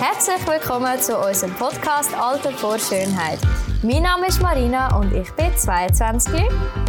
[0.00, 3.38] Herzlich willkommen zu unserem Podcast Alter vor Schönheit.
[3.82, 6.40] Mein Name ist Marina und ich bin 22.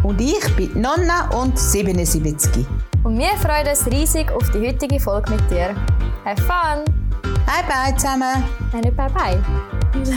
[0.01, 2.65] Und ich bin Nonna und 77.
[3.03, 5.75] Und wir freuen uns riesig auf die heutige Folge mit dir.
[6.23, 6.85] Have fun!
[7.21, 8.45] Bye bye zusammen!
[8.71, 9.43] Nein, nicht bye bye.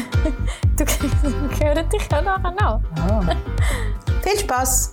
[0.77, 2.81] du hörst dich ja nachher noch.
[3.11, 3.23] Oh.
[4.23, 4.93] Viel Spaß!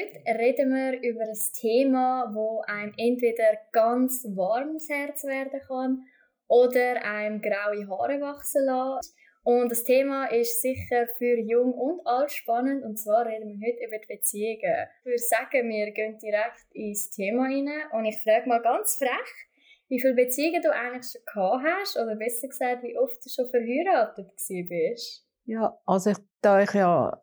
[0.00, 6.04] Heute reden wir über ein Thema, wo einem entweder ganz warmes Herz werden kann
[6.48, 9.14] oder einem graue Haare wachsen lässt.
[9.42, 12.82] Und das Thema ist sicher für jung und alt spannend.
[12.82, 14.88] Und zwar reden wir heute über die Beziehungen.
[15.00, 17.68] Ich würde sagen, wir gehen direkt ins Thema rein.
[17.92, 19.48] Und ich frage mal ganz frech,
[19.88, 21.98] wie viele Beziehungen du eigentlich schon gehabt hast?
[21.98, 24.30] Oder besser gesagt, wie oft du schon verheiratet
[24.68, 25.26] bist?
[25.44, 27.22] Ja, also ich, da ich ja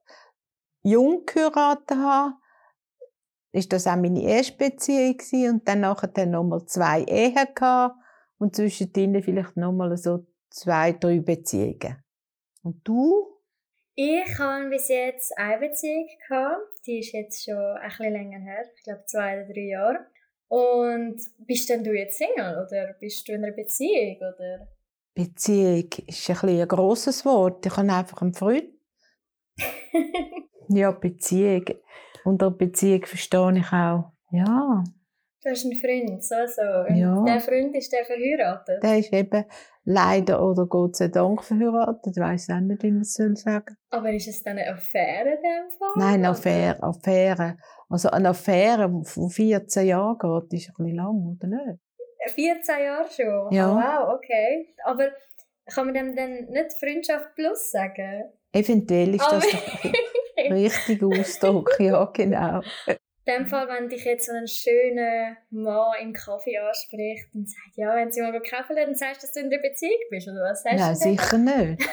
[0.84, 2.34] jung geheiratet habe,
[3.52, 5.50] ist das auch meine erste Beziehung gewesen.
[5.54, 7.96] und dann nachher nochmal zwei Ehen gehabt
[8.38, 12.04] und zwischendrin vielleicht nochmal so zwei, drei Beziehungen.
[12.64, 13.38] Und du?
[13.96, 16.86] Ich habe bis jetzt eine Beziehung gehabt.
[16.86, 18.66] Die ist jetzt schon ein bisschen länger her.
[18.76, 20.06] Ich glaube zwei oder drei Jahre.
[20.50, 24.68] Und bist denn du jetzt Single oder bist du in einer Beziehung oder?
[25.14, 27.66] Beziehung ist ein, bisschen ein grosses Wort.
[27.66, 28.70] Ich habe einfach einen Freund.
[30.70, 31.66] ja, Beziehung.
[32.28, 34.12] Unter Beziehung verstehe ich auch.
[34.32, 34.84] Ja.
[35.42, 36.90] Du hast einen Freund, so, so.
[36.90, 37.24] Und ja.
[37.24, 38.84] der Freund ist der verheiratet?
[38.84, 39.46] Der ist eben
[39.86, 42.18] leider oder Gott sei Dank verheiratet.
[42.18, 43.62] Ich weiss auch nicht, wie man es sagen soll
[43.92, 45.94] Aber ist es dann eine Affäre in dem Fall?
[45.96, 47.58] Nein, eine Affäre, Affäre.
[47.88, 51.80] Also eine Affäre, die 14 Jahre geht, ist ein bisschen lang, oder nicht?
[52.36, 53.54] 14 Jahre schon?
[53.54, 53.72] Ja.
[53.72, 54.76] Oh, wow, okay.
[54.84, 55.12] Aber
[55.66, 58.26] kann man dem dann nicht Freundschaft plus sagen?
[58.52, 59.92] Eventuell ist das doch
[60.52, 62.62] richtig Ausdruck, ja, genau.
[62.86, 62.96] In
[63.28, 67.94] dem Fall, wenn dich jetzt so ein schöner Mann im Kaffee anspricht und sagt, ja,
[67.96, 70.42] wenn sie mal Kaffee lernen, dann sagst du, dass du in der Beziehung bist, oder
[70.50, 71.90] was sagst Nein, du sicher nicht.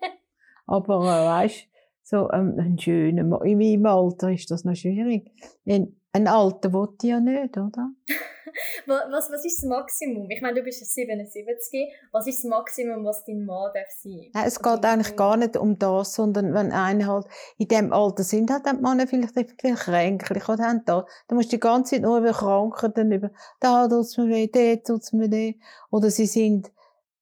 [0.66, 1.68] Aber äh, weißt
[2.08, 5.30] so ähm, ein schöner Mann, in meinem Alter ist das noch schwierig.
[5.66, 6.70] Ein, ein Alter
[7.02, 7.90] ich ja nicht, oder?
[8.86, 10.30] was, was ist das Maximum?
[10.30, 11.88] Ich meine, du bist 77.
[12.12, 15.56] Was ist das Maximum, was dein Mann darf sein Nein, es geht eigentlich gar nicht
[15.56, 17.26] um das, sondern wenn einer halt
[17.58, 21.06] in dem Alter sind, hat die Männer vielleicht viel kränklich oder haben da.
[21.28, 23.30] Da musst du die ganze Zeit nur über Krankheiten, über
[23.60, 25.54] da tut's mir weh, dort tut's mir weh.
[25.90, 26.70] Oder sie sind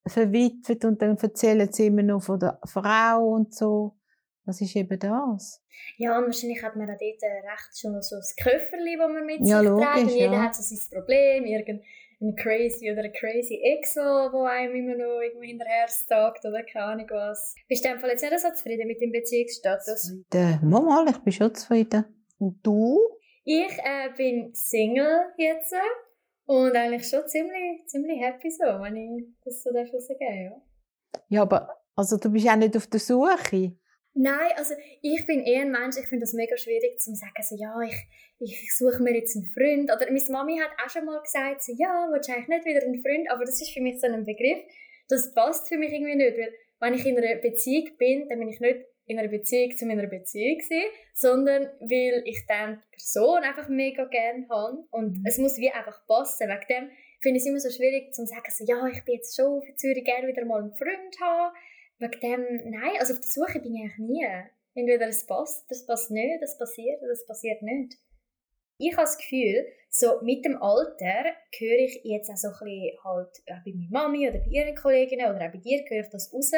[0.07, 3.96] verwitwet und dann erzählen sie immer nur von der Frau und so.
[4.47, 5.61] Was ist eben das?
[5.99, 9.41] Ja, und wahrscheinlich hat man auch dort recht schon so ein Köfferli, das man mit
[9.41, 10.07] ja, sich logisch, trägt.
[10.07, 10.43] Und jeder ja.
[10.43, 15.49] hat so sein Problem, irgendein crazy oder ein crazy Ex, wo einem immer noch irgendwie
[15.49, 17.57] hinterher stalkt oder keine Ahnung was.
[17.69, 20.03] Bist du einfach jetzt nicht so zufrieden mit dem Beziehungsstatus?
[20.31, 20.71] Zufrieden.
[20.71, 22.05] Mal, ich bin schon zufrieden.
[22.39, 23.01] Und du?
[23.45, 25.75] Ich äh, bin Single jetzt
[26.47, 30.31] und eigentlich schon ziemlich, ziemlich happy so, wenn ich das so sagen darf.
[30.31, 30.63] Ja.
[31.29, 33.77] ja, aber also du bist auch nicht auf der Suche.
[34.19, 37.55] Nein, also ich bin eher ein Mensch, ich finde das mega schwierig zu sagen, so,
[37.55, 37.95] ja, ich,
[38.41, 39.93] ich suche mir jetzt einen Freund.
[39.93, 42.83] Oder meine Mami hat auch schon mal gesagt, so, ja, willst du eigentlich nicht wieder
[42.83, 43.31] einen Freund?
[43.31, 44.65] Aber das ist für mich so ein Begriff,
[45.11, 46.35] das passt für mich irgendwie nicht.
[46.39, 46.51] Weil
[46.81, 50.07] wenn ich in einer Beziehung bin, dann bin ich nicht in einer Beziehung zu meiner
[50.07, 54.83] Beziehung gewesen, sondern weil ich dann die Person einfach mega gerne habe.
[54.93, 56.49] Und es muss wie einfach passen.
[56.49, 56.91] Wegen dem
[57.21, 59.75] finde ich es immer so schwierig zu sagen, so, ja, ich bin jetzt schon für
[59.75, 61.55] Zürich gerne wieder mal einen Freund haben
[61.99, 64.27] wegen dem, nein, also auf der Suche bin ich eigentlich nie.
[64.75, 67.95] Entweder es passt, das passt nicht, das passiert oder das passiert nicht.
[68.79, 71.25] Ich habe das Gefühl, so mit dem Alter
[71.57, 74.75] höre ich jetzt auch so ein bisschen halt auch bei meiner Mami oder bei ihren
[74.75, 76.53] Kolleginnen oder auch bei dir höre ich das raus,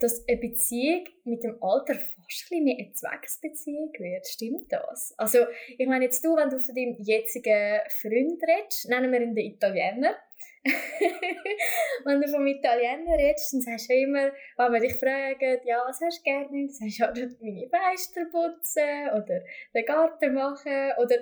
[0.00, 4.26] dass eine Beziehung mit dem Alter fast ein bisschen mehr eine Zwecksbeziehung wird.
[4.26, 5.14] Stimmt das?
[5.16, 5.46] Also,
[5.78, 9.52] ich meine jetzt du, wenn du von deinem jetzigen Freund redest, nennen wir ihn den
[9.52, 10.16] Italiener,
[12.04, 16.00] wenn du vom Italiener redest, dann sagst du immer, wenn wir dich fragen, ja, was
[16.00, 19.40] hast du gerne, dann sagst du, ja, meine Fenster putzen oder
[19.74, 21.16] den Garten machen oder,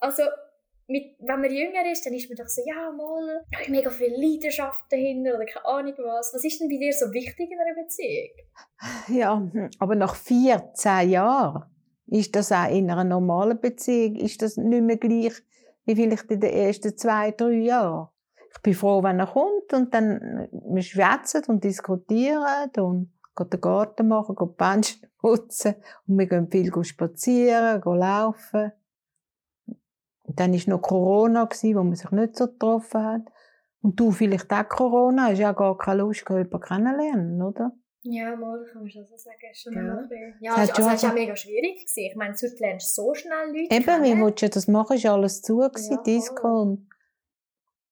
[0.00, 0.22] also,
[0.88, 3.90] mit, wenn man jünger ist, dann ist man doch so, ja, mal, da habe mega
[3.90, 6.32] viel Leidenschaft dahinter oder keine Ahnung was.
[6.32, 8.30] Was ist denn bei dir so wichtig in einer Beziehung?
[9.08, 9.50] Ja,
[9.80, 11.64] aber nach 14 Jahren
[12.06, 15.34] ist das auch in einer normalen Beziehung, ist das nicht mehr gleich
[15.86, 18.08] wie vielleicht in den ersten zwei, drei Jahren
[18.56, 23.60] ich bin froh, wenn er kommt und dann wir schwätzen und diskutieren und gehen den
[23.60, 25.74] Garten machen, gehen die Menschen putzen
[26.06, 28.72] und wir gehen viel spazieren, gehen laufen.
[30.22, 33.22] Und dann war noch Corona, wo man sich nicht so getroffen hat.
[33.82, 37.72] Und du vielleicht auch Corona, hast ja gar keine Lust, jemanden kennenlernen, oder?
[38.02, 39.36] Ja, mal kann man schon so sagen.
[39.52, 40.02] Schon ja,
[40.40, 41.80] ja also, also es war mega schwierig.
[41.80, 42.10] Gewesen.
[42.10, 44.04] Ich meine, du lernst so schnell Leute Eben, kennen.
[44.04, 44.96] wie willst du das machen?
[44.96, 46.88] Ist alles zu, gewesen, ja, Disco und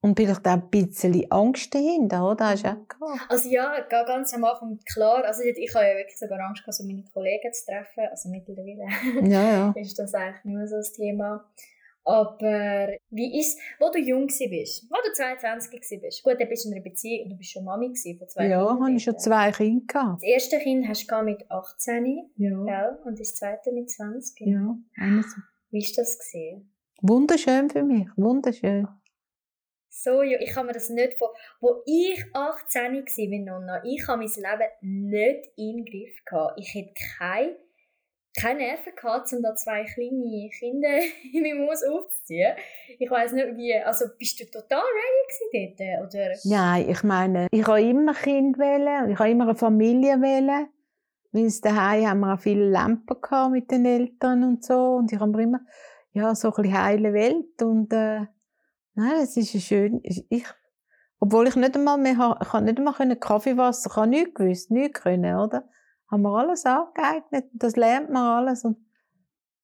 [0.05, 2.51] Und vielleicht auch ein bisschen Angst dahinter, oder?
[2.51, 3.21] Hast du auch gehabt?
[3.31, 6.63] Also ja, ga- ganz am Anfang, klar, also ich, ich habe ja wirklich sogar Angst
[6.63, 8.87] gehabt, so meine Kollegen zu treffen, also mittlerweile
[9.33, 9.75] Ja, ja.
[9.81, 11.45] ist das eigentlich nicht mehr so das Thema.
[12.07, 16.67] Aber wie ist wo du jung bist, wo du 22 gsi bist, gut, dann bist
[16.67, 17.87] du in einer Beziehung und du bist schon Mami
[18.19, 20.23] von zwei Ja, Kindern habe ich schon zwei Kinder gehabt.
[20.23, 22.51] Das erste Kind hast du mit 18, Ja.
[22.65, 22.99] gell?
[23.07, 24.39] und das zweite mit 20.
[24.49, 25.35] Ja, eines.
[25.71, 26.71] Wie ist das gesehen?
[27.01, 28.87] Wunderschön für mich, wunderschön.
[30.05, 31.35] So, ich kann mir das nicht vor.
[31.61, 36.61] Wo ich 18 war, bin Nonna, ich habe mein Leben nicht im Griff gehabt.
[36.61, 37.57] Ich hätte keine,
[38.39, 40.99] keine Nerven gehabt, um da zwei kleine Kinder
[41.33, 42.55] in meinem Haus aufzuziehen.
[42.99, 46.35] Ich weiß nicht, wie, also bist du total ready dort, oder?
[46.45, 50.69] Nein, ich meine, ich habe immer Kind wählen, ich habe immer eine Familie wählen.
[51.33, 53.17] Weil daheim haben wir auch viele Lampen
[53.53, 55.61] mit den Eltern und so und ich habe immer
[56.13, 58.27] ja so ein bisschen heile Welt und äh,
[58.95, 60.01] nein, es ist schön.
[60.03, 60.45] Ich,
[61.21, 64.71] obwohl ich nicht einmal mehr ich habe nicht einmal können Kaffeewasser, ich habe nichts gewusst,
[64.71, 65.69] nichts können, oder?
[66.11, 68.77] Haben wir alles angeeignet, das lernt man alles und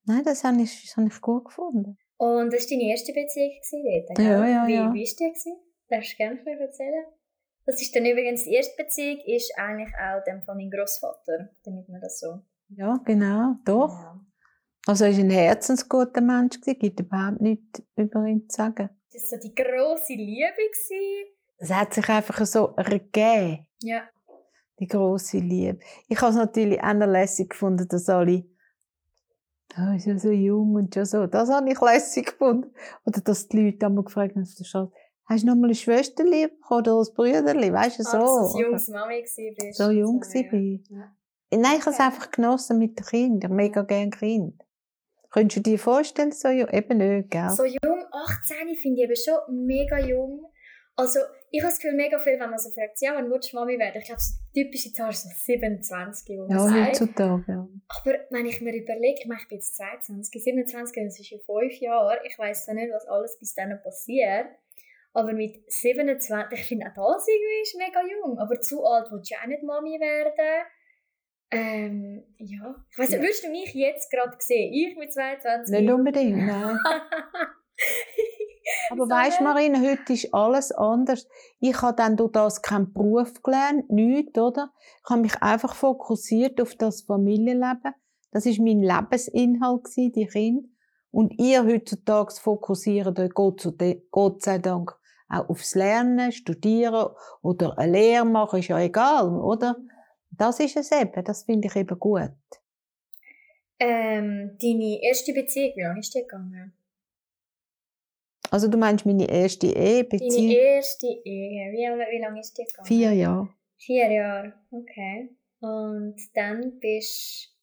[0.05, 1.99] nein, das habe ich, das habe ich gut gefunden.
[2.17, 4.27] Und das war deine erste Beziehung dort, gell?
[4.27, 4.95] Ja, ja, wie, ja.
[4.95, 5.25] Wie war die?
[5.25, 5.57] gewesen?
[5.89, 7.05] Darfst du gerne bisschen erzählen?
[7.67, 11.89] Das ist dann übrigens die erste Beziehung, ist eigentlich auch dem von meinem Großvater, damit
[11.89, 12.41] man das so.
[12.69, 13.93] Ja, genau, doch.
[13.93, 14.21] Ja.
[14.87, 18.89] Also er war ein herzensguter Mensch, gewesen, gibt überhaupt nichts über ihn zu sagen.
[19.13, 20.53] Das war so die grosse Liebe.
[21.59, 24.03] Es hat sich einfach so ergeben, Ja.
[24.79, 25.79] die große Liebe.
[26.09, 28.45] Ich habe es natürlich auch noch lässig gefunden, dass alle
[29.75, 31.27] «Ah, ist ja so jung und schon so».
[31.27, 32.73] Das habe ich lässig gefunden.
[33.05, 34.93] Oder dass die Leute einmal gefragt haben auf der Straße,
[35.27, 38.17] «Hast du noch mal eine Schwesterli bekommen oder ein Brüderli?» Weißt du, so.
[38.17, 39.75] Ah, dass du ein junges Mami bist.
[39.77, 40.53] so jung war ja.
[40.53, 40.91] ich.
[41.53, 43.55] Nein, ich habe es einfach genossen mit den Kindern.
[43.55, 44.61] Mega gerne Kind.
[45.31, 46.69] Könntest du dir vorstellen, so jung?
[46.71, 47.51] Eben nicht, gell?
[47.51, 50.47] So jung, 18 finde ich eben schon mega jung.
[50.97, 53.57] Also, ich habe das Gefühl, mega viel, wenn man so fragt, ja, wann willst du
[53.57, 53.99] Mami werden?
[53.99, 57.01] Ich glaube, so die typische Zahl ist so 27, wo man ja, sagt.
[57.01, 57.69] heutzutage, ja.
[57.89, 61.41] Aber wenn ich mir überlege, ich meine, ich bin jetzt 22, 27, das ist in
[61.41, 62.19] fünf Jahren.
[62.25, 64.47] Ich weiß zwar nicht, was alles bis dann passiert.
[65.13, 68.39] Aber mit 27, ich finde auch das irgendwie ist mega jung.
[68.39, 70.67] Aber zu alt willst du ja auch nicht Mami werden.
[71.51, 72.77] Ähm, ja.
[72.91, 73.21] Ich weiss Ja.
[73.21, 74.73] würdest du mich jetzt gerade sehen?
[74.73, 75.81] Ich mit 22?
[75.81, 76.79] Nicht unbedingt, nein.
[78.91, 79.45] Aber So, weißt du?
[79.45, 81.27] Marina, heute ist alles anders.
[81.59, 84.73] Ich habe dann durch das keinen Beruf gelernt, nichts, oder?
[85.05, 87.95] Ich habe mich einfach fokussiert auf das Familienleben.
[88.31, 90.69] Das ist mein Lebensinhalt gewesen, die Kinder.
[91.11, 94.97] Und ihr heutzutage fokussiert euch Gott sei Dank
[95.29, 97.09] auch aufs Lernen, Studieren
[97.43, 99.77] oder eine Lehre machen, ist ja egal, oder?
[100.41, 102.31] Das ist es eben, das finde ich eben gut.
[103.79, 106.73] Ähm, deine erste Beziehung, wie lange ist die gegangen?
[108.51, 112.87] Also du meinst meine erste Ehe, Deine erste Ehe, wie, wie lange ist die gegangen?
[112.87, 113.51] Vier Jahre.
[113.77, 115.29] Vier Jahre, okay.
[115.61, 117.55] Und dann bist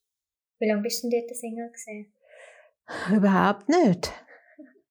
[0.60, 2.14] wie lange bist du denn dort Single gewesen?
[3.12, 4.12] Überhaupt nicht.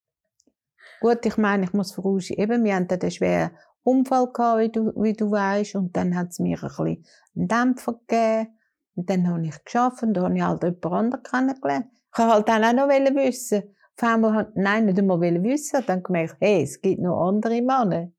[1.01, 3.57] Gut, ich meine, ich muss vorausschieben, eben, wir hatten einen schweren
[3.87, 7.05] Unfall gehabt, wie du, wie du weißt, und dann hat es mir ein
[7.37, 8.59] einen Dämpfer gegeben.
[8.97, 11.87] Und dann habe ich geschafft und dann habe ich halt jemand anderen kennengelernt.
[12.13, 13.77] Ich wollte halt dann auch noch wissen.
[13.99, 15.85] Auf einmal, nein, nicht einmal wissen.
[15.87, 18.11] Dann gemerkt, hey, es gibt noch andere Männer.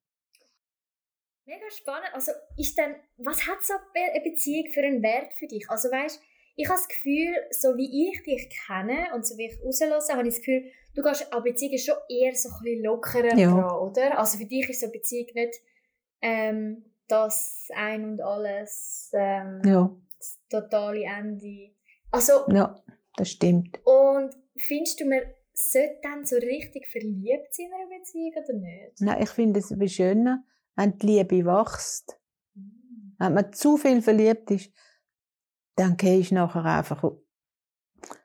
[1.45, 2.09] Mega spannend.
[2.13, 5.67] Also, ist denn, was hat so eine Beziehung für einen Wert für dich?
[5.69, 6.21] Also, weißt
[6.57, 10.27] ich habe das Gefühl, so wie ich dich kenne und so wie ich rauslasse, habe
[10.27, 13.51] ich das Gefühl, du gehst an Beziehungen schon eher so ein bisschen lockerer Ja.
[13.51, 14.17] dran, oder?
[14.17, 15.55] Also, für dich ist so eine Beziehung nicht
[16.21, 21.69] ähm, das Ein und Alles, ähm, Ja, das totale Ende.
[22.11, 22.83] Also, ja,
[23.15, 23.79] das stimmt.
[23.85, 25.21] Und findest du, man
[25.53, 29.01] sollte dann so richtig verliebt sein in einer Beziehung oder nicht?
[29.01, 30.43] Nein, ich finde es schöner,
[30.75, 32.19] wenn die Liebe wächst.
[33.19, 34.71] Wenn man zu viel verliebt ist,
[35.77, 37.03] dann gehst du nachher einfach,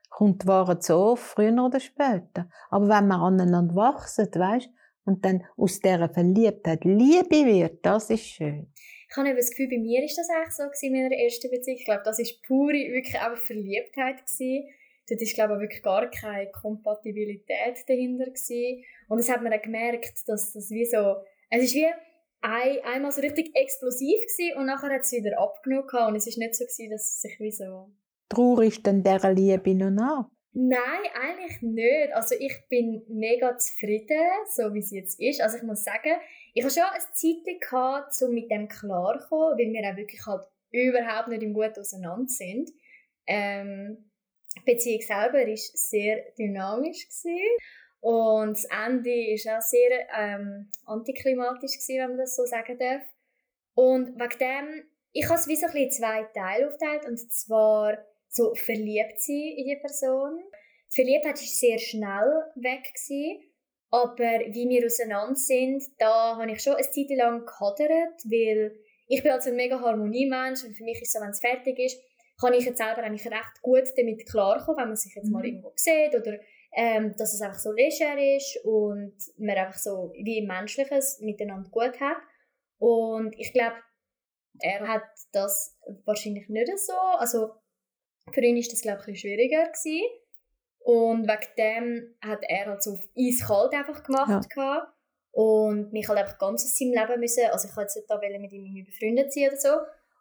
[0.09, 2.49] kommt die Wahrheit so früher oder später.
[2.71, 4.71] Aber wenn man aneinander wachsen, weißt
[5.05, 8.73] und dann aus dieser Verliebtheit Liebe wird, das ist schön.
[9.09, 11.77] Ich habe das Gefühl, bei mir ist das eigentlich so in meiner ersten Beziehung.
[11.79, 14.25] Ich glaube, das war pure, wirklich einfach Verliebtheit.
[14.25, 14.69] Gewesen.
[15.09, 18.85] Dort ist, glaube ich, wirklich gar keine Kompatibilität dahinter gewesen.
[19.09, 21.17] Und das hat man dann gemerkt, dass das wie so,
[21.51, 21.93] es ist wie
[22.43, 26.11] ein, einmal so richtig explosiv gewesen und nachher hat es wieder abgenommen gehabt.
[26.11, 27.91] und es ist nicht so gewesen, dass es sich wie so
[28.29, 30.29] Traurig dann dieser Liebe noch nach.
[30.55, 32.13] Nein, eigentlich nicht.
[32.15, 34.21] Also ich bin mega zufrieden,
[34.51, 35.41] so wie es jetzt ist.
[35.41, 36.21] Also ich muss sagen,
[36.53, 40.45] ich habe schon ein Zeit gehabt, um mit dem klarzukommen, weil wir auch wirklich halt
[40.71, 42.71] überhaupt nicht im Gut auseinander sind.
[43.27, 44.11] Ähm,
[44.57, 47.07] die Beziehung selber war sehr dynamisch.
[47.07, 47.39] Gewesen.
[48.03, 53.03] Und das Ende war auch sehr ähm, antiklimatisch, gewesen, wenn man das so sagen darf.
[53.75, 57.07] Und wegen dem, ich habe es wie so ein bisschen in zwei Teile aufgeteilt.
[57.07, 60.43] Und zwar so verliebt sein in die Person.
[60.91, 62.93] Die Verliebtheit war sehr schnell weg.
[62.93, 63.45] Gewesen.
[63.91, 68.75] Aber wie wir auseinander sind, da habe ich schon eine Zeit lang gehadert, weil
[69.07, 72.01] ich bin also ein mega Harmoniemensch und für mich ist so, wenn es fertig ist,
[72.41, 75.45] kann ich jetzt selber eigentlich recht gut damit klarkommen, wenn man sich jetzt mal mhm.
[75.45, 76.39] irgendwo sieht oder
[76.75, 82.01] ähm, dass es einfach so leger ist und man einfach so wie Menschliches miteinander gut
[82.01, 82.17] hat.
[82.79, 83.77] Und ich glaube,
[84.61, 86.95] er hat das wahrscheinlich nicht so.
[87.19, 87.51] Also
[88.33, 90.09] für ihn ist das glaube ich schwieriger gewesen.
[90.85, 94.49] Und wegen dem hat er halt so eiskalt einfach gemacht.
[94.57, 94.93] Ja.
[95.31, 98.39] Und mich halt einfach ganz aus seinem Leben müssen, also ich wollte jetzt nicht da
[98.39, 99.69] mit ihm befreundet sein oder so,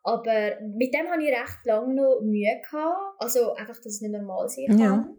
[0.04, 3.16] aber mit dem hatte ich recht lange noch Mühe gehabt.
[3.20, 4.80] Also einfach, dass es nicht normal sein kann.
[4.80, 5.10] Ja.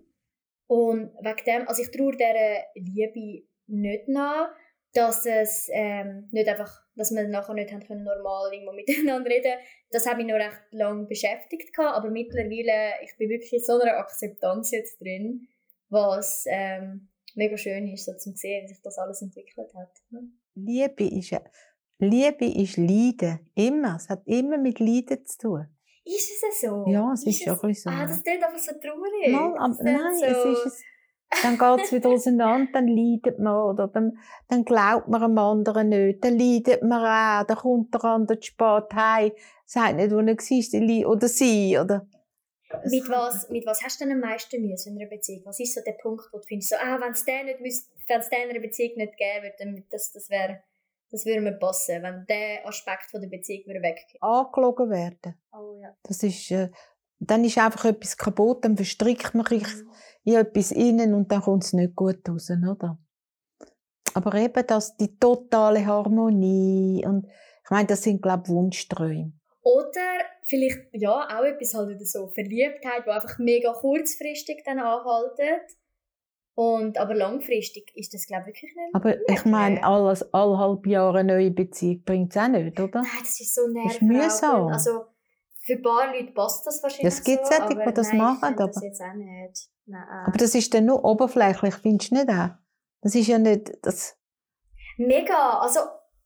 [0.67, 4.51] Und wegen dem, also ich traue dieser Liebe nicht nach,
[4.95, 9.55] dass es ähm, nicht einfach, dass wir nachher nicht haben können, normal irgendwo miteinander reden.
[9.91, 13.79] Das hat mich noch recht lange beschäftigt gehabt, aber mittlerweile, ich bin wirklich in so
[13.81, 15.49] einer Akzeptanz jetzt drin,
[15.89, 19.91] was ähm, mega schön ist, so zu sehen, wie sich das alles entwickelt hat.
[20.55, 21.35] Liebe ist,
[21.99, 23.97] Liebe ist Leiden, immer.
[23.97, 25.67] Es hat immer mit Leiden zu tun.
[26.05, 26.85] Ist es so?
[26.89, 27.91] Ja, es ist, ist schon so.
[27.91, 29.31] Ah, das klingt einfach so traurig.
[29.31, 30.25] Mal, aber, nein, so...
[30.25, 30.83] es ist es.
[31.43, 34.19] Dann geht es wieder auseinander, dann leidet man, oder dann,
[34.49, 38.49] dann glaubt man einem anderen nicht, dann leidet man auch, dann kommt der andere zu
[38.49, 39.33] spät heim,
[39.65, 42.07] sagt nicht, wo er war, oder sie, oder...
[42.85, 45.43] Mit was, mit was hast du denn am meisten Mühe in einer Beziehung?
[45.45, 47.61] Was ist so der Punkt, wo du findest, so, ah, wenn es den nicht
[48.09, 50.63] wenn es in einer Beziehung nicht geben würde, dann das, das wäre
[51.13, 54.21] das würde mir passen, wenn der Aspekt von der Beziehung wieder weggeht.
[54.21, 55.35] Angelogen werden.
[55.53, 55.95] Oh ja.
[56.03, 56.71] Das ist, äh,
[57.21, 59.91] dann ist einfach etwas kaputt, dann verstrickt man sich mhm.
[60.25, 62.99] in etwas innen und dann kommt es nicht gut raus, oder?
[64.15, 69.33] Aber eben das, die totale Harmonie und ich meine, das sind, glaube ich, Wunschträume.
[69.63, 75.63] Oder vielleicht, ja, auch etwas halt so Verliebtheit, die einfach mega kurzfristig dann anhaltet
[76.55, 80.87] und, aber langfristig ist das, glaube ich, wirklich nicht Aber ich meine, alles, alle halb
[80.87, 83.01] Jahre eine neue Beziehung bringt es auch nicht, oder?
[83.01, 83.93] Nein, das ist so nervig.
[83.93, 84.67] Das ist mühsam.
[84.69, 85.05] Also,
[85.65, 88.45] für ein paar Leute passt das wahrscheinlich Es gibt so, solche, die das nein, machen,
[88.45, 88.67] aber...
[88.67, 89.69] das jetzt auch nicht.
[89.87, 90.05] Nein.
[90.27, 92.51] Aber das ist dann nur oberflächlich, findest du nicht auch?
[93.01, 93.73] Das ist ja nicht...
[93.83, 94.19] Das...
[94.99, 95.81] Mega, also...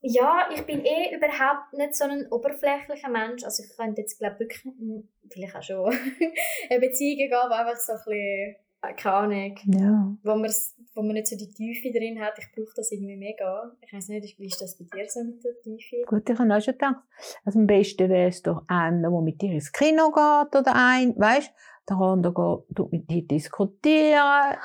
[0.09, 3.43] Ja, ich bin eh überhaupt nicht so ein oberflächlicher Mensch.
[3.43, 5.87] Also ich könnte jetzt, glaube wirklich, hm, vielleicht auch schon,
[6.71, 8.57] eine Beziehung gehen, die einfach so ein bisschen
[8.93, 10.17] keine Ahnung, ja.
[10.23, 10.51] wo, man,
[10.95, 12.35] wo man nicht so die Tiefe drin hat.
[12.39, 13.73] Ich brauche das irgendwie mega.
[13.81, 15.97] Ich weiß nicht, wie ist das bei dir so mit der Tiefe?
[16.07, 16.97] Gut, ich habe auch schon gedacht,
[17.45, 21.15] also am besten wäre es doch einer, der mit dir ins Kino geht oder ein,
[21.17, 21.53] weißt
[21.89, 24.57] der andere geht mit dir diskutieren.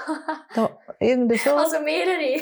[0.56, 1.51] da, irgendwie so.
[1.51, 2.42] Also mehrere.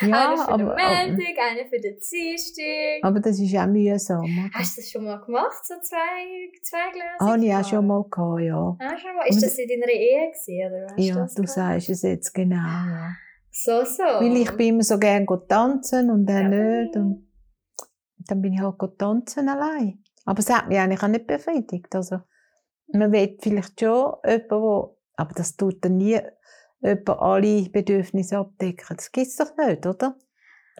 [0.00, 3.02] Ja, einer für aber, den Montag, einer für den Dienstag.
[3.02, 4.20] Aber das ist auch mühsam.
[4.20, 4.50] Oder?
[4.54, 7.16] Hast du das schon mal gemacht, so zwei, zwei Gläser?
[7.20, 8.76] Ah, ich auch schon mal gehabt, ja.
[8.80, 9.26] Ah, schon mal.
[9.28, 11.06] Ist das in deiner Ehe gewesen, oder was?
[11.06, 11.48] Ja, du gehabt?
[11.48, 13.12] sagst es jetzt genau, ja.
[13.50, 14.02] So, so.
[14.02, 16.48] Weil ich bin immer so gerne tanzen und er ja.
[16.48, 16.96] nicht.
[16.96, 17.28] Und
[18.26, 20.02] dann bin ich halt tanzen allein.
[20.24, 21.94] Aber es hat mich eigentlich auch nicht befriedigt.
[21.94, 22.18] Also,
[22.92, 26.20] man will vielleicht schon jemanden, wo, aber das tut dann nie
[26.80, 28.96] jemand alle Bedürfnisse abdecken.
[28.96, 30.16] Das gibt es doch nicht, oder?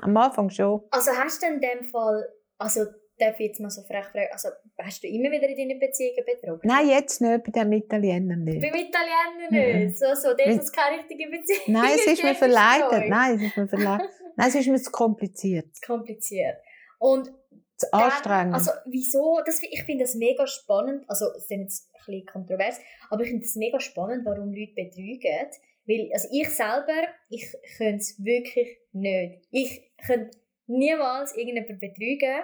[0.01, 0.83] Am Anfang schon.
[0.91, 2.25] Also hast du in dem Fall,
[2.59, 2.85] also
[3.19, 4.49] darf ich jetzt mal so frech fragen, also
[4.79, 6.61] hast du immer wieder in deinen Beziehungen betrogen?
[6.63, 8.61] Nein, jetzt nicht, bei dem Italiener nicht.
[8.61, 9.75] Beim Italiener nicht?
[9.75, 9.95] Mhm.
[9.95, 11.63] So, so, der ist keine richtige Beziehung.
[11.67, 13.09] Nein, es ist mir verleidet.
[13.09, 14.11] Nein, es ist mir verleidet.
[14.37, 15.75] Nein, es ist mir zu kompliziert.
[15.75, 16.59] Zu kompliziert.
[17.01, 17.33] Und
[17.79, 18.55] zu anstrengend.
[18.55, 19.41] Also, wieso?
[19.47, 21.05] Das, ich finde das mega spannend.
[21.09, 22.79] Also, es ist jetzt ein bisschen kontrovers,
[23.11, 25.49] aber ich finde es mega spannend, warum Leute betrügen.
[25.87, 27.47] Weil, also ich selber, ich
[27.79, 29.41] könnte es wirklich nicht.
[29.51, 32.43] Ich könnte niemals irgendjemanden betrügen.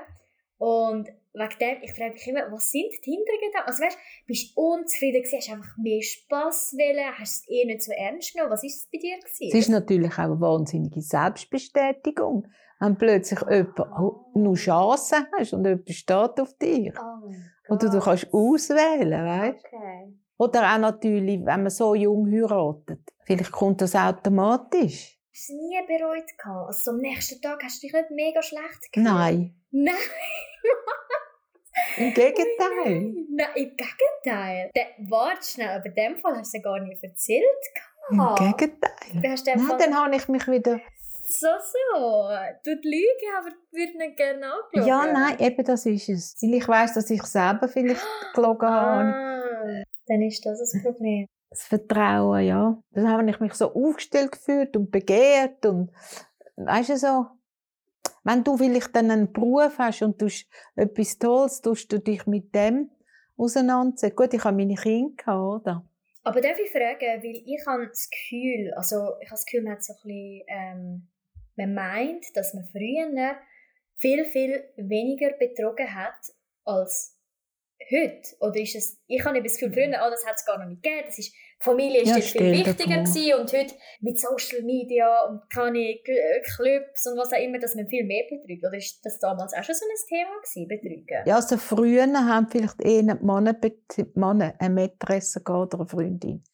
[0.57, 3.67] Und wegen dem, ich frage mich immer, was sind die Hintergedanken?
[3.67, 7.59] Also weißt, bist du unzufrieden gewesen, hast du einfach mehr Spass wollen, hast du es
[7.59, 8.53] eh nicht so ernst genommen?
[8.53, 9.49] Was ist es bei dir gewesen?
[9.49, 12.47] Es ist natürlich auch eine wahnsinnige Selbstbestätigung
[12.81, 16.93] wenn plötzlich jemand nur Chancen hast und jemand steht auf dich.
[16.99, 20.15] Oh Oder du kannst auswählen, weißt okay.
[20.37, 23.01] Oder auch natürlich, wenn man so jung heiratet.
[23.25, 25.19] Vielleicht kommt das automatisch.
[25.33, 26.69] Hast du nie bereut gehabt?
[26.69, 29.13] Also am nächsten Tag hast du dich nicht mega schlecht gefühlt?
[29.13, 29.55] Nein.
[29.71, 29.95] Nein?
[31.97, 33.15] Im Gegenteil.
[33.31, 34.71] Nein, im Gegenteil.
[34.77, 37.45] De, warte schnell, aber in dem Fall hast du es ja gar nicht erzählt.
[38.11, 38.91] Im Gegenteil.
[39.13, 39.79] Nein, Fall...
[39.79, 40.81] dann habe ich mich wieder
[41.41, 42.29] so, so.
[42.65, 44.87] Du lügen, aber würde nicht gerne anschauen.
[44.87, 46.37] Ja, nein, eben das ist es.
[46.41, 48.01] Weil ich weiss, dass ich selber vielleicht
[48.35, 49.85] gelogen ah, habe.
[50.07, 51.27] Dann ist das das Problem.
[51.51, 52.83] Das Vertrauen, ja.
[52.93, 55.91] Da habe ich mich so aufgestellt gefühlt und begehrt und,
[56.57, 57.27] weißt du, so.
[58.25, 60.29] Wenn du vielleicht dann einen Beruf hast und du
[60.77, 62.91] etwas Tolles, tust du dich mit dem
[63.37, 64.17] auseinandersetzen.
[64.17, 65.85] Gut, ich habe meine Kinder oder?
[66.23, 69.75] Aber darf ich fragen, weil ich habe das Gefühl, also ich habe das Gefühl, man
[69.75, 71.09] hat so ein bisschen, ähm,
[71.57, 73.37] man meint, dass man früher
[73.97, 76.19] viel, viel weniger betrogen hat
[76.65, 77.15] als
[77.91, 78.37] heute?
[78.41, 80.83] Oder ist es, ich habe das Gefühl, früher, oh, das hat es gar noch nicht
[80.83, 85.25] gegeben, das ist, die Familie ist ja, viel wichtiger gewesen und heute mit Social Media
[85.25, 85.97] und keine
[86.57, 88.65] Clubs und was auch immer, dass man viel mehr betrügt.
[88.67, 91.23] Oder ist das damals auch schon so ein Thema gewesen, Betrügen?
[91.27, 93.57] Ja, also früher haben vielleicht eher Männer,
[94.15, 96.45] Männer eine Mätresse oder eine Freundin.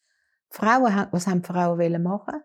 [0.49, 2.41] Frauen, was haben Frauen wollen machen?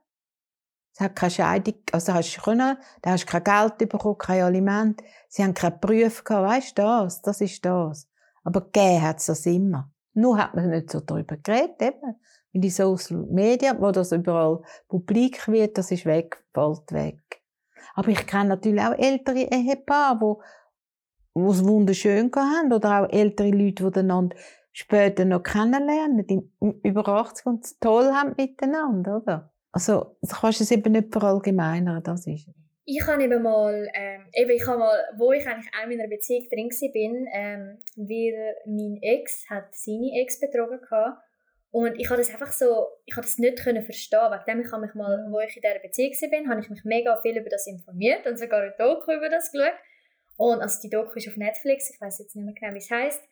[0.98, 4.42] Sie hat keine Scheidung, also hast du können, da hast du kein Geld bekommen, kein
[4.42, 5.02] Aliment.
[5.28, 7.20] Sie haben keinen Beruf gehabt, weißt du das?
[7.20, 8.08] Das ist das.
[8.44, 9.90] Aber gegeben hat es das immer.
[10.14, 12.18] Nur hat man nicht so darüber geredet, eben.
[12.52, 17.42] In die Social Media, wo das überall publik wird, das ist weg, fällt weg.
[17.94, 20.38] Aber ich kenne natürlich auch ältere Ehepaare,
[21.34, 24.34] die es wunderschön haben, oder auch ältere Leute, die einander
[24.72, 26.40] später noch kennenlernen, die
[26.88, 29.52] über 80 und es toll haben miteinander, oder?
[29.76, 32.48] Also, du kannst es eben nicht verallgemeinern, das ist.
[32.86, 36.08] Ich habe eben mal, ähm, eben ich habe mal, wo ich eigentlich auch in einer
[36.08, 41.18] Beziehung drin bin, ähm, weil mein Ex hat seine Ex betrogen hatte.
[41.72, 44.30] Und ich habe das einfach so, ich habe das nicht können verstehen.
[44.30, 46.84] Wegen dem ich habe mich mal, wo ich in dieser Beziehung bin, habe ich mich
[46.84, 49.74] mega viel über das informiert und sogar ein Doku über das geschaut.
[50.38, 52.90] Und also die Doku ist auf Netflix, ich weiß jetzt nicht mehr genau, wie es
[52.90, 53.22] heißt.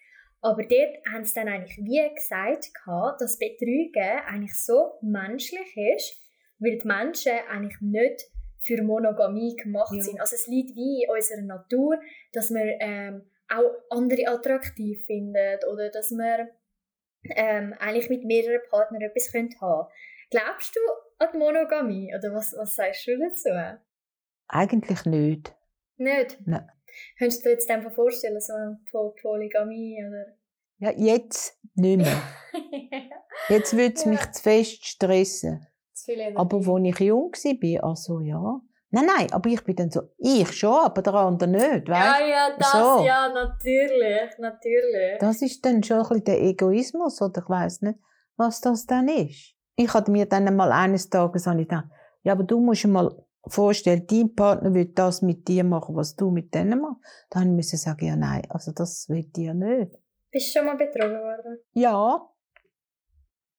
[0.43, 2.71] Aber dort haben sie dann eigentlich wie gesagt,
[3.19, 6.21] dass Betrügen eigentlich so menschlich ist,
[6.65, 8.25] weil die Menschen eigentlich nicht
[8.61, 10.03] für Monogamie gemacht ja.
[10.03, 10.21] sind.
[10.21, 12.01] Also es liegt wie in unserer Natur,
[12.33, 16.49] dass man ähm, auch andere attraktiv findet oder dass man
[17.25, 19.89] ähm, eigentlich mit mehreren Partnern etwas haben
[20.31, 20.81] Glaubst du
[21.19, 23.51] an die Monogamie oder was, was sagst du dazu?
[24.49, 25.55] Eigentlich nicht.
[25.97, 26.39] Nicht?
[26.47, 26.69] Nein.
[27.19, 30.37] Könntest du dir jetzt einfach vorstellen, so eine Polygamie oder?
[30.79, 32.23] Ja, jetzt nicht mehr.
[33.49, 34.11] jetzt würde es ja.
[34.11, 35.67] mich zu fest stressen.
[36.35, 38.61] Aber wo ich jung war, also ja.
[38.91, 42.21] Nein, nein, aber ich bin dann so, ich schon, aber der andere nicht, weißt?
[42.21, 43.05] Ja, ja, das, so.
[43.05, 45.19] ja, natürlich, natürlich.
[45.19, 47.99] Das ist dann schon ein bisschen der Egoismus, oder ich weiss nicht,
[48.37, 49.55] was das dann ist.
[49.75, 51.87] Ich hatte mir dann mal eines Tages gedacht,
[52.23, 53.11] ja, aber du musst dir mal
[53.49, 57.01] vorstellen, dein Partner will das mit dir machen, was du mit denen machst.
[57.31, 59.93] Dann müssen sagen, ja, nein, also das will dir nicht.
[60.31, 61.59] Bist du schon mal betrogen worden?
[61.73, 62.29] Ja,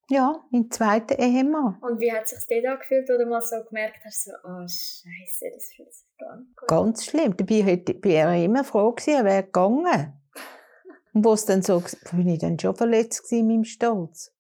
[0.10, 1.78] ja, mein zweiter Ehemann.
[1.82, 5.52] Und wie hat sich dort angefühlt, wo du mal so gemerkt hast, so, oh Scheiße,
[5.54, 7.36] das fühlt sich gar nicht gut Ganz schlimm.
[7.36, 10.14] Dabei war er immer froh, gewesen, er wäre gegangen.
[11.14, 14.32] Und wo es dann so, bin ich dann schon verletzt in meinem Stolz.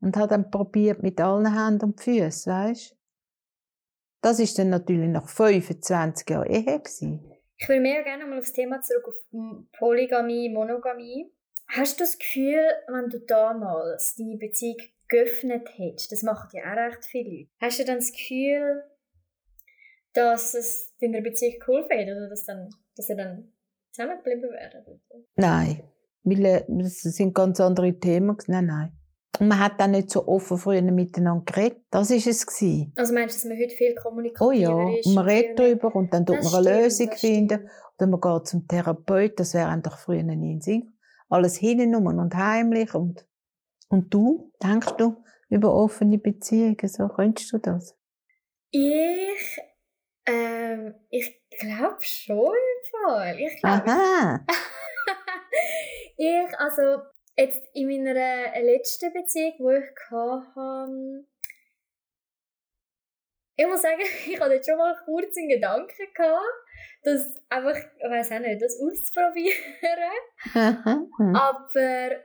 [0.00, 2.96] Und habe dann probiert mit allen Händen und Füßen, weißt du?
[4.20, 7.32] Das ist dann natürlich nach 25 Jahren Ehe gewesen.
[7.56, 9.14] Ich will mehr gerne mal auf das Thema zurück auf
[9.78, 11.32] Polygamie, Monogamie.
[11.76, 16.76] Hast du das Gefühl, wenn du damals deine Beziehung geöffnet hättest, das machen ja auch
[16.76, 18.82] recht viele Leute, hast du dann das Gefühl,
[20.14, 23.52] dass es deiner Beziehung geholfen hat oder dass, dann, dass ihr dann
[23.92, 25.00] zusammengeblieben wäre?
[25.34, 25.82] Nein,
[26.24, 28.38] weil äh, das sind ganz andere Themen.
[28.46, 28.92] Nein, nein.
[29.38, 31.82] Und man hat dann nicht so offen früher miteinander geredet.
[31.90, 32.46] Das war es.
[32.46, 32.94] Gewesen.
[32.96, 35.08] Also meinst du, dass man heute viel kommunikativer Oh ja, ist?
[35.08, 37.70] man redet darüber und dann tut man eine stimmt, Lösung finden.
[37.98, 39.38] Oder man geht zum Therapeut.
[39.38, 40.95] Das wäre einfach früher nie in Sinn
[41.28, 43.26] alles hingenommen und heimlich und,
[43.88, 47.96] und du, denkst du über offene Beziehungen, so könntest du das?
[48.70, 49.60] Ich,
[50.26, 53.40] ähm, ich glaube schon im Fall.
[53.40, 54.44] Ich glaub, Aha.
[56.16, 57.02] ich, also,
[57.36, 61.24] jetzt in meiner letzten Beziehung, die ich hatte,
[63.56, 66.42] ich muss sagen, ich hatte jetzt schon mal kurz einen Gedanken gehabt,
[67.02, 69.56] das einfach, ich weiß auch nicht, das auszuprobieren.
[71.34, 72.16] Aber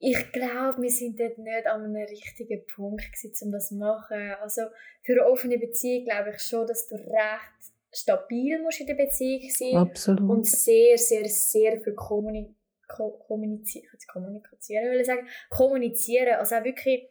[0.00, 4.34] ich glaube, wir sind dort nicht an einem richtigen Punkt gewesen, um das zu machen.
[4.40, 4.62] Also
[5.02, 9.50] für eine offene Beziehung glaube ich schon, dass du recht stabil musst in der Beziehung
[9.50, 10.30] sein Absolut.
[10.30, 12.54] und sehr, sehr, sehr viel Kommuni
[12.86, 17.06] kommunizieren, kommunizieren will ich sagen, kommunizieren, also auch wirklich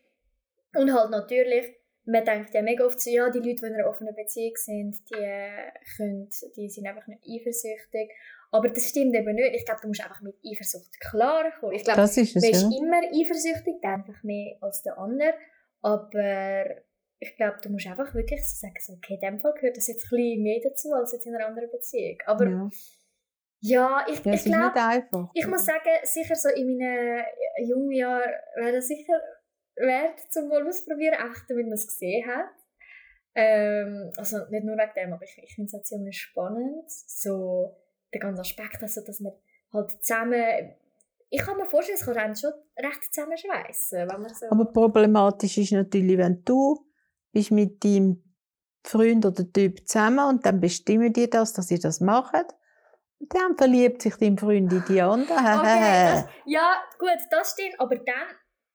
[0.73, 1.76] und halt natürlich
[2.07, 4.97] man denkt ja mega oft so, ja, die Leute, die in einer offenen Beziehung sind,
[5.09, 8.11] die, äh, können, die sind einfach nicht eifersüchtig.
[8.49, 9.55] Aber das stimmt eben nicht.
[9.55, 11.75] Ich glaube, du musst einfach mit Eifersucht klarkommen.
[11.75, 12.69] Ich glaube, du bist ja.
[12.79, 15.33] immer eifersüchtig, einfach mehr als der andere.
[15.81, 16.65] Aber
[17.19, 19.87] ich glaube, du musst einfach wirklich so sagen, so, okay, in dem Fall gehört das
[19.87, 22.17] jetzt ein bisschen mehr dazu als jetzt in einer anderen Beziehung.
[22.25, 22.69] Aber ja,
[23.59, 27.25] ja ich, ja, ich glaube, ich muss sagen, sicher so in meinen
[27.65, 29.19] jungen Jahren wäre das sicher
[29.77, 32.49] wert, zum mal ausprobieren, einfach damit man es gesehen hat.
[33.35, 37.77] Ähm, also nicht nur wegen dem, aber ich, ich finde es ziemlich spannend, so
[38.13, 39.33] der ganze Aspekt, also dass man
[39.71, 40.75] halt zusammen
[41.29, 44.45] ich kann mir vorstellen, es kann einen schon recht zusammenschweissen, wenn man so...
[44.49, 46.85] Aber problematisch ist natürlich, wenn du
[47.33, 48.23] bist mit deinem
[48.83, 52.43] Freund oder Typ zusammen und dann bestimmen die das, dass sie das machen.
[53.19, 55.33] Und dann verliebt sich dein Freund in die andere.
[55.33, 58.27] okay, das, ja, gut, das stimmt, aber dann,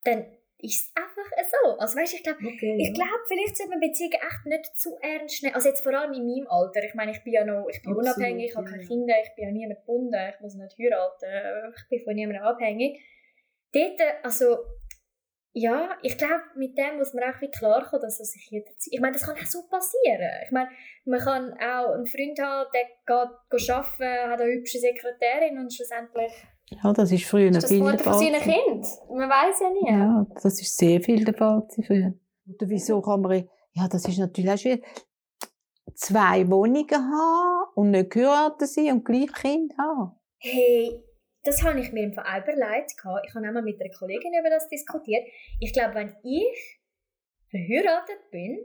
[0.04, 0.26] dann
[0.62, 1.76] ist es einfach so.
[1.78, 5.42] Also weißt, ich glaube, okay, ich glaube, vielleicht sollte man Beziehungen echt nicht zu ernst
[5.42, 5.54] nehmen.
[5.54, 6.84] Also jetzt vor allem in meinem Alter.
[6.84, 9.34] Ich meine, ich bin ja noch, ich bin Absolut, unabhängig, ich habe keine Kinder, ich
[9.34, 13.02] bin ja niemand gebunden, ich muss nicht heiraten, ich bin von niemandem abhängig.
[13.72, 14.58] Dort, also
[15.54, 18.88] ja, ich glaube, mit dem muss man auch wie klarkommen, dass er sich jederzeit...
[18.90, 20.30] Ich meine, das kann auch so passieren.
[20.44, 20.70] Ich meine,
[21.04, 25.74] man kann auch einen Freund haben, der geht, geht arbeiten, hat eine hübsche Sekretärin und
[25.74, 26.32] schlussendlich
[26.82, 28.32] ja, das ist früher ist das viel der Fall.
[28.32, 28.86] Das Kind.
[29.10, 29.90] Man weiß ja nie.
[29.90, 32.14] Ja, das ist sehr viel der Fall früher.
[32.48, 34.84] Oder wieso kann man, ja, das ist natürlich auch schwierig,
[35.94, 40.12] zwei Wohnungen haben und nicht geheiratet sein und gleich Kind haben.
[40.38, 41.02] Hey,
[41.44, 42.92] das habe ich mir im Fall überlegt.
[42.92, 45.24] Ich habe einmal mit einer Kollegin über das diskutiert.
[45.60, 46.80] Ich glaube, wenn ich
[47.50, 48.64] verheiratet bin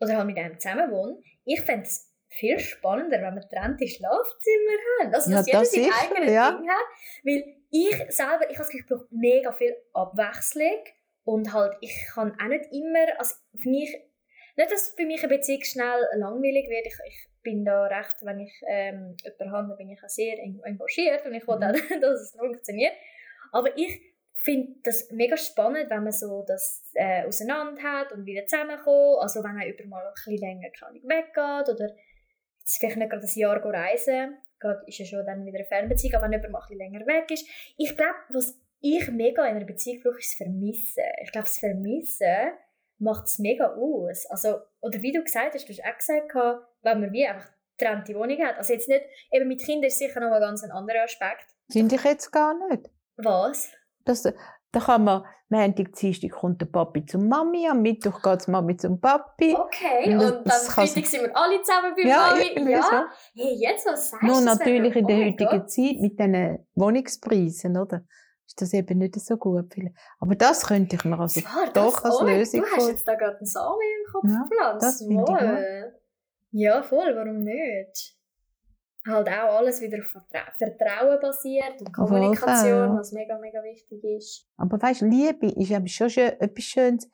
[0.00, 4.78] oder halt mit einem zusammen wohne, ich fände es viel spannender, wenn wir getrennte Schlafzimmer
[5.00, 5.14] haben.
[5.14, 6.50] Also, dass ja, jeder sein eigenes ja.
[6.52, 6.86] Ding hat.
[7.24, 10.84] Weil ich selber, ich habe ich brauche mega viel Abwechslung.
[11.24, 13.94] Und halt, ich kann auch nicht immer, also für mich,
[14.56, 16.86] nicht, dass für mich eine Beziehung schnell langweilig wird.
[16.86, 21.24] Ich, ich bin da recht, wenn ich ähm, jemanden habe, bin ich auch sehr engagiert
[21.26, 21.62] und ich will mhm.
[21.62, 22.94] auch, dass es funktioniert.
[23.52, 24.00] Aber ich
[24.34, 29.18] finde das mega spannend, wenn man so das äh, auseinander hat und wieder zusammenkommt.
[29.20, 31.94] Also wenn man über mal ein bisschen länger weggeht oder
[32.70, 36.14] jetzt vielleicht nicht gerade ein Jahr reisen, gerade ist ja schon dann wieder eine Fernbeziehung,
[36.14, 37.46] aber wenn jemand mal ein länger weg ist.
[37.76, 41.04] Ich glaube, was ich mega in einer Beziehung brauche, ist das Vermissen.
[41.22, 42.52] Ich glaube, das Vermissen
[42.98, 44.26] macht es mega aus.
[44.26, 48.14] Also, oder wie du gesagt hast, du hast auch gesagt, wenn man wie einfach getrennte
[48.14, 48.58] Wohnung hat.
[48.58, 51.46] Also jetzt nicht, eben mit Kindern ist sicher noch ein ganz anderer Aspekt.
[51.70, 52.90] Finde ich jetzt gar nicht.
[53.16, 53.72] Was?
[54.04, 54.24] Das,
[54.72, 58.76] da kann man, Montag, Dienstag kommt der Papi zum Mami, am Mittwoch geht die Mami
[58.76, 59.56] zum Papi.
[59.56, 62.70] Okay, und, und dann Freitag sind wir alle zusammen bei ja, Mami.
[62.70, 63.42] Ja, so.
[63.42, 64.26] hey, jetzt was sagst du?
[64.26, 68.04] Nur natürlich in der oh heutigen Zeit mit diesen Wohnungspreisen, oder?
[68.46, 69.74] Ist das eben nicht so gut.
[70.18, 72.64] Aber das könnte ich mir also Zwar, doch als Lösung vorstellen.
[72.64, 75.04] Du hast jetzt da gerade einen Samen im Kopf ja, gepflanzt.
[76.52, 78.19] Ja, voll, warum nicht?
[79.06, 84.46] Halt auch alles wieder auf Vertra Vertrauen basiert und Kommunikation, was mega, mega wichtig ist.
[84.56, 87.08] Aber weißt, Liebe ist eben schon schön, etwas Schönes.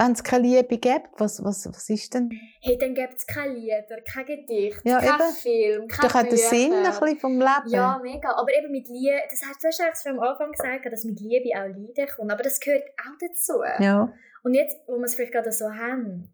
[0.00, 2.30] Wenn es keine Liebe gibt, was, was, was ist denn?
[2.60, 5.32] Hey, dann gibt es keine Lieder, kein Gedicht, ja, kein eben.
[5.34, 7.66] Film, kein Doch hat den Sinn ein bisschen vom Leben.
[7.66, 8.30] Ja, mega.
[8.30, 11.50] Aber eben mit Liebe, das du hast eigentlich schon am Anfang gesagt, dass mit Liebe
[11.56, 12.30] auch Leiden kommt.
[12.30, 13.60] Aber das gehört auch dazu.
[13.82, 14.12] Ja.
[14.44, 16.32] Und jetzt, wo wir es vielleicht gerade so haben,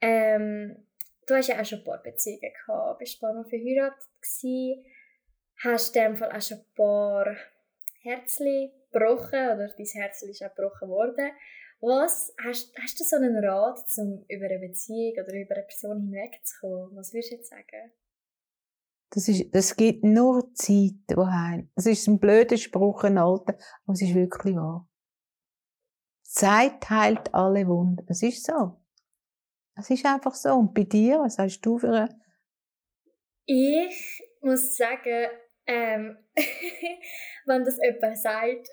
[0.00, 0.76] ähm,
[1.26, 4.84] du hast ja auch schon ein paar Beziehungen gehabt, bist ein paar Mal verheiratet gewesen,
[5.62, 7.36] hast in dem Fall auch schon ein paar
[8.02, 11.30] Herzchen gebrochen oder dein Herz ist auch gebrochen worden.
[11.80, 16.00] Was, hast, hast du so einen Rat, um über eine Beziehung oder über eine Person
[16.00, 16.96] hinwegzukommen?
[16.96, 17.92] Was würdest du jetzt sagen?
[19.10, 21.68] Das, ist, das gibt nur Zeit, die heilt.
[21.74, 23.54] Das ist ein blöder Spruch, ein alter,
[23.84, 24.88] aber es ist wirklich wahr.
[26.22, 28.06] Zeit heilt alle Wunden.
[28.08, 28.79] Es ist so.
[29.80, 30.54] Es ist einfach so.
[30.54, 32.20] Und bei dir, was hast du für eine?
[33.46, 35.28] Ich muss sagen,
[35.66, 36.18] ähm,
[37.46, 38.68] wenn das jemand sagt,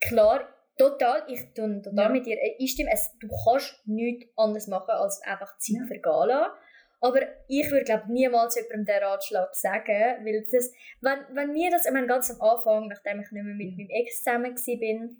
[0.00, 2.08] klar, total, ich tue total ja.
[2.08, 5.86] mit dir einstimme, es, du kannst nichts anderes machen, als einfach Zeit ja.
[5.86, 6.52] vergehen lassen.
[7.02, 11.86] Aber ich würde, glaube niemals jemandem den Ratschlag sagen, weil das, wenn, wenn mir das,
[11.86, 15.16] ich meine, ganz am Anfang, nachdem ich nicht mehr mit meinem Ex zusammen war,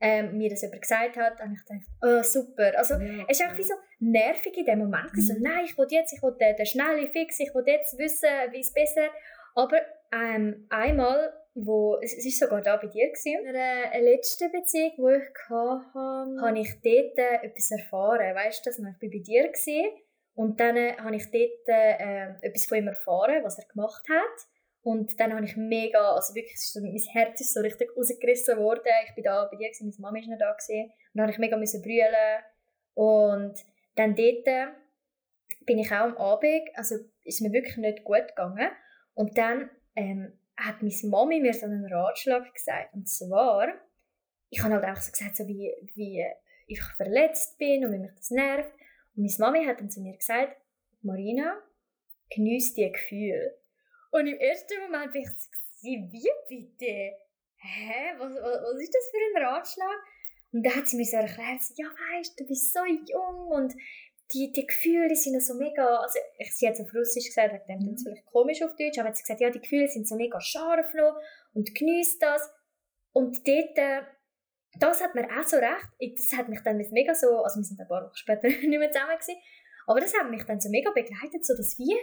[0.00, 2.72] ähm, mir das jemand gesagt hat, habe ich gedacht, oh, super.
[2.76, 3.24] Also, ja.
[3.28, 5.12] es ist auch wie so nervig in dem Moment.
[5.12, 5.20] Mhm.
[5.20, 8.28] So, nein, ich will jetzt, ich will den, den schnellen Fix, ich will jetzt wissen,
[8.50, 9.08] wie es besser
[9.54, 9.80] Aber
[10.12, 14.92] ähm, einmal, wo, es, es ist sogar da bei dir gewesen, in der letzten Beziehung,
[14.96, 18.34] die ich hatte, habe ich dort äh, etwas erfahren.
[18.34, 18.90] Weißt du das noch?
[18.90, 19.90] Ich war bei dir gewesen,
[20.36, 24.46] und dann äh, habe ich dort äh, etwas von ihm erfahren, was er gemacht hat.
[24.86, 28.86] Und dann habe ich mega, also wirklich, so, mein Herz ist so richtig rausgerissen worden.
[29.08, 30.52] Ich bin da bei dir, meine Mama ist noch da.
[30.52, 32.44] Gewesen, und dann habe ich mega brüllen.
[32.94, 33.64] Und
[33.96, 34.46] dann dort
[35.62, 36.94] bin ich auch am Abend, also
[37.24, 38.68] ist mir wirklich nicht gut gegangen.
[39.14, 42.94] Und dann ähm, hat meine Mami mir so einen Ratschlag gesagt.
[42.94, 43.66] Und zwar,
[44.50, 46.24] ich habe halt auch so gesagt, so wie, wie
[46.68, 48.70] ich verletzt bin und wie mich das nervt.
[49.16, 50.56] Und meine Mami hat dann zu mir gesagt,
[51.02, 51.60] Marina,
[52.30, 53.58] genieß die Gefühle.
[54.16, 55.50] Und im ersten Moment bin ich so,
[55.82, 57.16] wie bitte?
[57.58, 58.14] Hä?
[58.16, 59.98] Was, was, was ist das für ein Ratschlag?
[60.52, 63.74] Und dann hat sie mir so erklärt, ja weißt, du bist so jung und
[64.32, 67.80] die, die Gefühle sind so mega, also ich, sie hat es auf Russisch gesagt, wegen
[67.80, 67.98] dem mhm.
[67.98, 70.94] vielleicht komisch auf Deutsch, aber sie hat gesagt, ja, die Gefühle sind so mega scharf
[70.94, 71.20] noch
[71.52, 72.50] und genießt das.
[73.12, 74.02] Und dort, äh,
[74.78, 77.78] das hat mir auch so recht, das hat mich dann mega so, also wir sind
[77.78, 79.36] ein paar Wochen später nicht mehr zusammen gewesen,
[79.86, 81.96] aber das hat mich dann so mega begleitet, so dass wir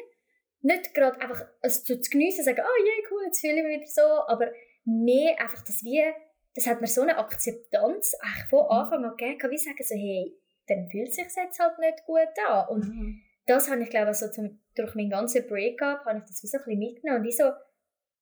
[0.63, 3.87] nicht gerade einfach also zu geniessen, sagen, oh yeah, cool, jetzt fühle ich mich wieder
[3.87, 4.51] so, aber
[4.85, 6.13] mehr einfach, dass wir,
[6.55, 8.71] das hat mir so eine Akzeptanz eigentlich von mhm.
[8.71, 12.29] Anfang an gegeben, wie sagen so, hey, dann fühlt es sich jetzt halt nicht gut
[12.47, 12.69] an.
[12.69, 13.21] Und mhm.
[13.45, 16.57] das habe ich, glaube so zum, durch meinen ganzen Breakup, habe ich das wie so
[16.57, 17.51] ein bisschen mitgenommen und wie so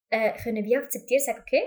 [0.10, 1.64] äh, können wir akzeptieren, sagen, okay,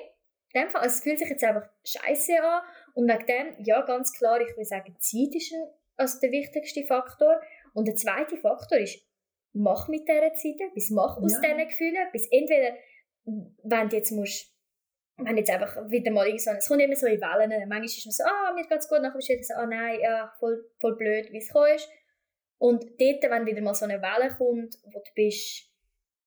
[0.53, 2.63] in dem Fall, also es fühlt sich jetzt einfach scheiße an
[2.95, 6.85] und wegen dem, ja, ganz klar, ich will sagen, Zeit ist ein, also der wichtigste
[6.85, 7.41] Faktor
[7.75, 9.04] und der zweite Faktor ist,
[9.55, 11.41] mach mit dieser Zeit bis mach aus ja.
[11.41, 12.77] diesen Gefühlen, bis entweder,
[13.25, 14.53] wenn du jetzt musst,
[15.17, 18.17] wenn jetzt einfach wieder mal so, es kommt immer so in Wellen, manchmal ist es
[18.17, 20.97] so, ah, mir geht's gut, nachher bist du wieder so, ah nein, ja, voll, voll
[20.97, 21.89] blöd, wie es ist.
[22.59, 25.71] Und dort, wenn wieder mal so eine Welle kommt, wo du bist,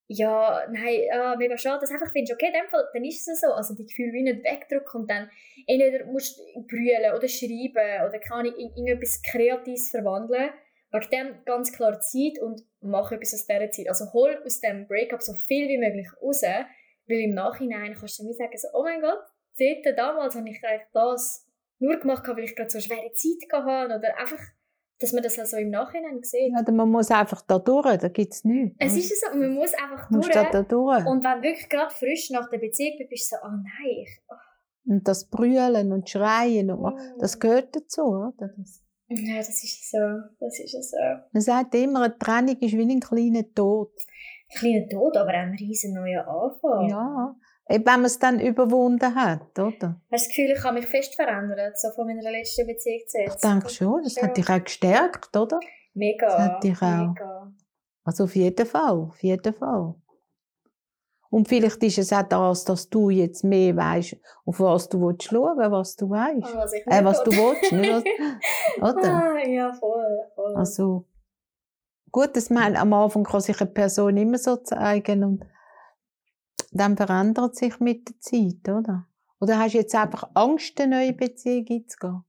[0.07, 3.41] ja, nein, ah, mega schade, dass einfach findest, okay, in dem Fall, dann ist es
[3.41, 5.29] so, also die Gefühle wie nicht wegdrücken und dann
[5.67, 10.49] entweder musst du brüllen oder schreiben oder kann ich in irgendetwas Kreatives verwandeln,
[10.91, 13.89] wegen dem ganz klar Zeit und mach etwas aus dieser Zeit.
[13.89, 18.23] Also hol aus dem Breakup so viel wie möglich raus, weil im Nachhinein kannst du
[18.23, 19.19] mir sagen, so, oh mein Gott,
[19.59, 21.45] dort, damals habe ich eigentlich das
[21.79, 24.41] nur gemacht, weil ich gerade so schwere Zeit hatte oder einfach,
[24.99, 26.51] dass man das also im Nachhinein sieht.
[26.51, 28.75] Ja, man muss einfach da durch, da gibt es nichts.
[28.79, 30.27] Es ist so, man muss einfach durch.
[30.27, 31.05] Da durch.
[31.05, 34.03] Und wenn du wirklich gerade frisch nach der Beziehung bist, bist du so, oh nein.
[34.03, 34.35] Ich, oh.
[34.89, 37.19] Und das Brüllen und Schreien, und mm.
[37.19, 38.33] das gehört dazu, oder?
[38.37, 39.97] Das ja, das ist so.
[40.39, 40.97] Das ist so.
[41.31, 43.91] Man sagt immer, eine Trennung ist wie ein kleiner Tod.
[44.49, 46.89] Ein kleiner Tod, aber auch ein riesen neuer Anfang.
[46.89, 47.35] Ja,
[47.69, 49.69] wenn man es dann überwunden hat, oder?
[49.69, 53.19] Hast du das Gefühl, ich habe mich fest verändert, so von meiner letzten Beziehung zu
[53.19, 53.43] jetzt?
[53.43, 54.23] Ich denke schon, das ja.
[54.23, 55.59] hat dich auch gestärkt, oder?
[55.93, 57.07] Mega, das hat dich auch.
[57.07, 57.53] mega.
[58.03, 59.95] Also auf jeden Fall, auf jeden Fall.
[61.29, 65.23] Und vielleicht ist es auch das, dass du jetzt mehr weißt, auf was du willst
[65.23, 66.53] schauen, was du weißt.
[66.53, 67.91] Oh, was, äh, was du willst, nicht
[68.79, 69.13] was, oder?
[69.13, 70.55] Ah, ja, voll, voll.
[70.55, 71.05] Also,
[72.11, 75.45] gut, dass man am Anfang kann sich eine Person immer so zeigen und
[76.71, 79.07] dann verändert sich mit der Zeit, oder?
[79.39, 82.23] Oder hast du jetzt einfach Angst, eine neue Beziehung einzugehen?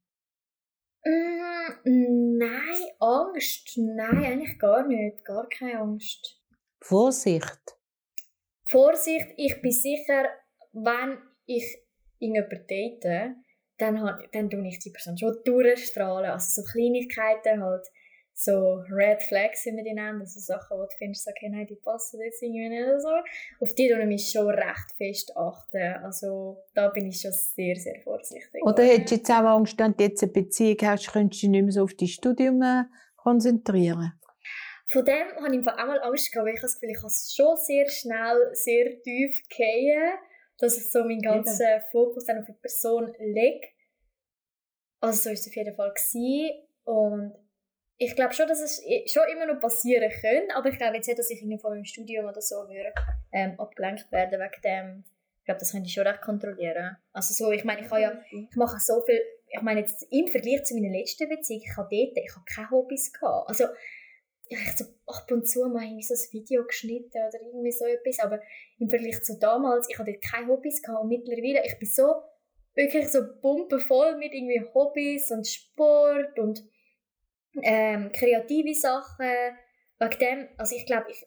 [1.05, 3.73] Mm, nein, Angst?
[3.77, 5.25] Nein, eigentlich gar nicht.
[5.25, 6.41] Gar keine Angst.
[6.81, 7.78] Vorsicht?
[8.71, 10.29] Vorsicht, ich bin sicher,
[10.73, 11.65] wenn ich
[12.19, 13.35] irgendjemanden date,
[13.79, 16.31] dann, dann tue ich die Person schon durchstrahlen.
[16.31, 17.87] Also so Kleinigkeiten halt,
[18.35, 21.75] so Red Flags, wie wir die nennen, also Sachen, wo du findest, okay, nein, die
[21.75, 23.09] passen jetzt irgendwie nicht oder so.
[23.61, 26.05] Auf die tue ich mich schon recht fest achten.
[26.05, 28.63] Also da bin ich schon sehr, sehr vorsichtig.
[28.63, 31.51] Oder hättest du jetzt auch Angst, wenn du jetzt eine Beziehung hast, könntest du dich
[31.51, 32.85] nicht mehr so auf dein Studium äh,
[33.17, 34.13] konzentrieren?
[34.91, 37.57] Von dem habe ich auch mal Angst gehabt, weil ich das Gefühl, ich kann schon
[37.59, 40.15] sehr schnell, sehr tief gehen,
[40.59, 41.81] dass ich so meinen ganzen ja.
[41.93, 43.69] Fokus dann auf die Person lege.
[45.01, 45.91] Also so war es auf jeden Fall.
[45.91, 46.51] Gewesen.
[46.85, 47.35] Und
[47.99, 51.19] ich glaube schon, dass es schon immer noch passieren könnte, aber ich glaube jetzt nicht,
[51.19, 52.93] dass ich irgendwie von meinem Studium oder so würde,
[53.33, 55.05] ähm, abgelenkt werden wegen dem.
[55.41, 56.97] Ich glaube, das könnte ich schon recht kontrollieren.
[57.13, 60.29] Also so, ich meine, ich habe ja, ich mache so viel, ich meine jetzt im
[60.29, 63.49] Vergleich zu meiner letzten Beziehung, ich habe dort, ich habe keine Hobbys gehabt.
[63.49, 63.65] Also
[64.77, 68.41] so ab und zu mal irgendwie so ein Video geschnitten oder irgendwie so etwas, aber
[68.79, 72.23] im Vergleich zu damals, ich hatte keine Hobbys gehabt und mittlerweile, ich bin so
[72.75, 76.65] wirklich so pumpenvoll mit irgendwie Hobbys und Sport und
[77.63, 79.27] ähm, kreative Sachen.
[79.99, 81.27] Wegen dem, also ich glaube, ich,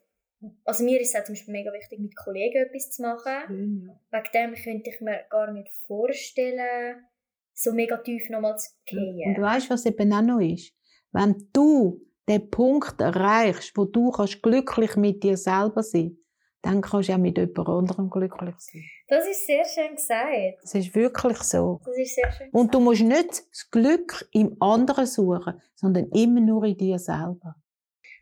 [0.63, 3.99] also mir ist es zum Beispiel mega wichtig, mit Kollegen etwas zu machen.
[4.11, 4.21] Ja.
[4.21, 7.05] Wegen dem könnte ich mir gar nicht vorstellen,
[7.53, 9.27] so mega tief nochmal zu gehen.
[9.27, 10.73] Und du weißt, was eben auch noch ist?
[11.11, 16.17] Wenn du den Punkt erreichst, wo du kannst glücklich mit dir selber sein
[16.61, 18.83] dann kannst du auch mit jemand anderem glücklich sein.
[19.07, 20.59] Das ist sehr schön gesagt.
[20.61, 21.81] Das ist wirklich so.
[21.83, 22.53] Das ist sehr schön gesagt.
[22.53, 27.55] Und du musst nicht das Glück im anderen suchen, sondern immer nur in dir selber.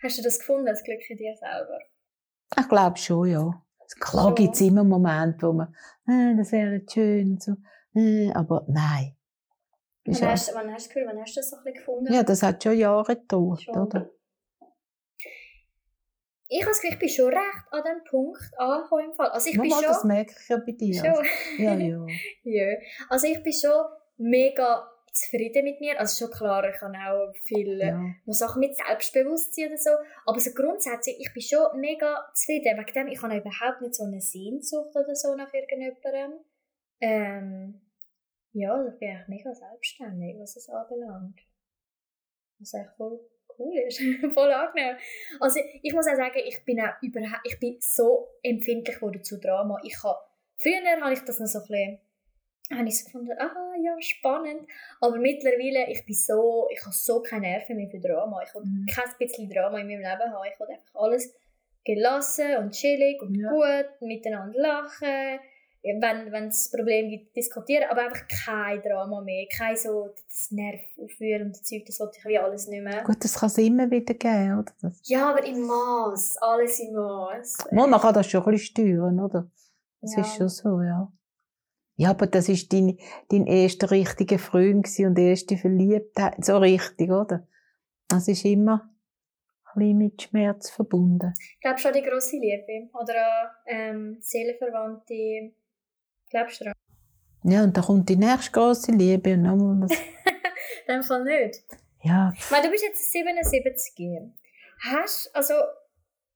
[0.01, 1.79] Hast du das gefunden, das Glück in dir selber?
[2.57, 3.65] Ich glaube schon, ja.
[3.99, 5.75] Klar gibt es immer Momente, wo man,
[6.07, 7.55] äh, das wäre schön und so.
[7.95, 9.15] Äh, aber nein.
[10.09, 12.13] Wann hast, wann hast, du gehört, wann hast du das so ein bisschen gefunden?
[12.13, 13.77] Ja, das hat schon Jahre gedauert, schon.
[13.77, 14.09] oder?
[16.51, 19.29] Ich habe ich bin schon recht an diesem Punkt angekommen im Fall.
[19.29, 20.95] Also ich bin schon, das merke ich ja bei dir.
[20.95, 21.25] Schon.
[21.63, 22.05] Ja, ja.
[22.43, 22.77] ja.
[23.07, 23.85] Also ich bin schon
[24.17, 25.99] mega zufrieden mit mir.
[25.99, 28.01] Also schon klar, ich habe auch viele ja.
[28.25, 29.89] noch Sachen mit Selbstbewusstsein oder so.
[30.25, 32.79] Aber so grundsätzlich, ich bin schon mega zufrieden.
[32.79, 36.39] Wegen dem, ich habe überhaupt nicht so eine Sehnsucht oder so nach irgendjemandem.
[36.99, 37.81] Ähm,
[38.53, 41.39] Ja, also ich bin eigentlich mega selbstständig, was es anbelangt.
[42.59, 43.19] Was eigentlich voll
[43.57, 43.99] cool ist.
[44.33, 44.97] voll angenehm.
[45.39, 49.39] Also ich muss auch sagen, ich bin auch überhaupt, ich bin so empfindlich geworden zu
[49.39, 49.79] Drama.
[49.83, 50.19] Ich habe,
[50.57, 51.99] früher habe ich das noch so ein bisschen
[52.71, 54.67] habe ich so gefunden, ah ja, spannend.
[55.01, 58.43] Aber mittlerweile, ich bin so, ich habe so keine Nerven mehr für Drama.
[58.43, 58.85] Ich will mhm.
[58.85, 60.47] kein bisschen Drama in meinem Leben haben.
[60.51, 61.33] Ich will einfach alles
[61.83, 63.49] gelassen und chillig und ja.
[63.49, 65.39] gut, miteinander lachen.
[65.81, 70.81] Wenn, wenn es Probleme gibt, diskutieren, aber einfach kein Drama mehr, kein so das Nerv
[71.01, 73.03] aufführen und das Zeug, das wollte ich wie alles nicht mehr.
[73.03, 74.73] Gut, das kann es immer wieder geben, oder?
[74.81, 77.67] Das ja, aber im Maß, alles im Maß.
[77.71, 79.49] Man kann das schon ein bisschen steuern, oder?
[80.01, 80.21] Das ja.
[80.21, 81.11] ist schon so, ja.
[81.95, 82.97] Ja, aber das ist dein,
[83.29, 86.45] dein erster richtiger Freund und erste Verliebtheit.
[86.45, 87.45] So richtig, oder?
[88.07, 88.89] Das ist immer
[89.73, 91.33] ein bisschen mit Schmerz verbunden.
[91.37, 92.89] Ich glaube schon die grosse Liebe.
[92.93, 95.51] Oder auch ähm, Seelenverwandte.
[96.29, 96.75] Glaubst du daran?
[97.43, 99.97] Ja, und dann kommt die nächste grosse Liebe und nochmal das.
[100.87, 101.63] In dem Fall nicht.
[102.03, 102.33] Ja.
[102.49, 104.07] Weil du bist jetzt 77.
[104.81, 105.53] Hast, also,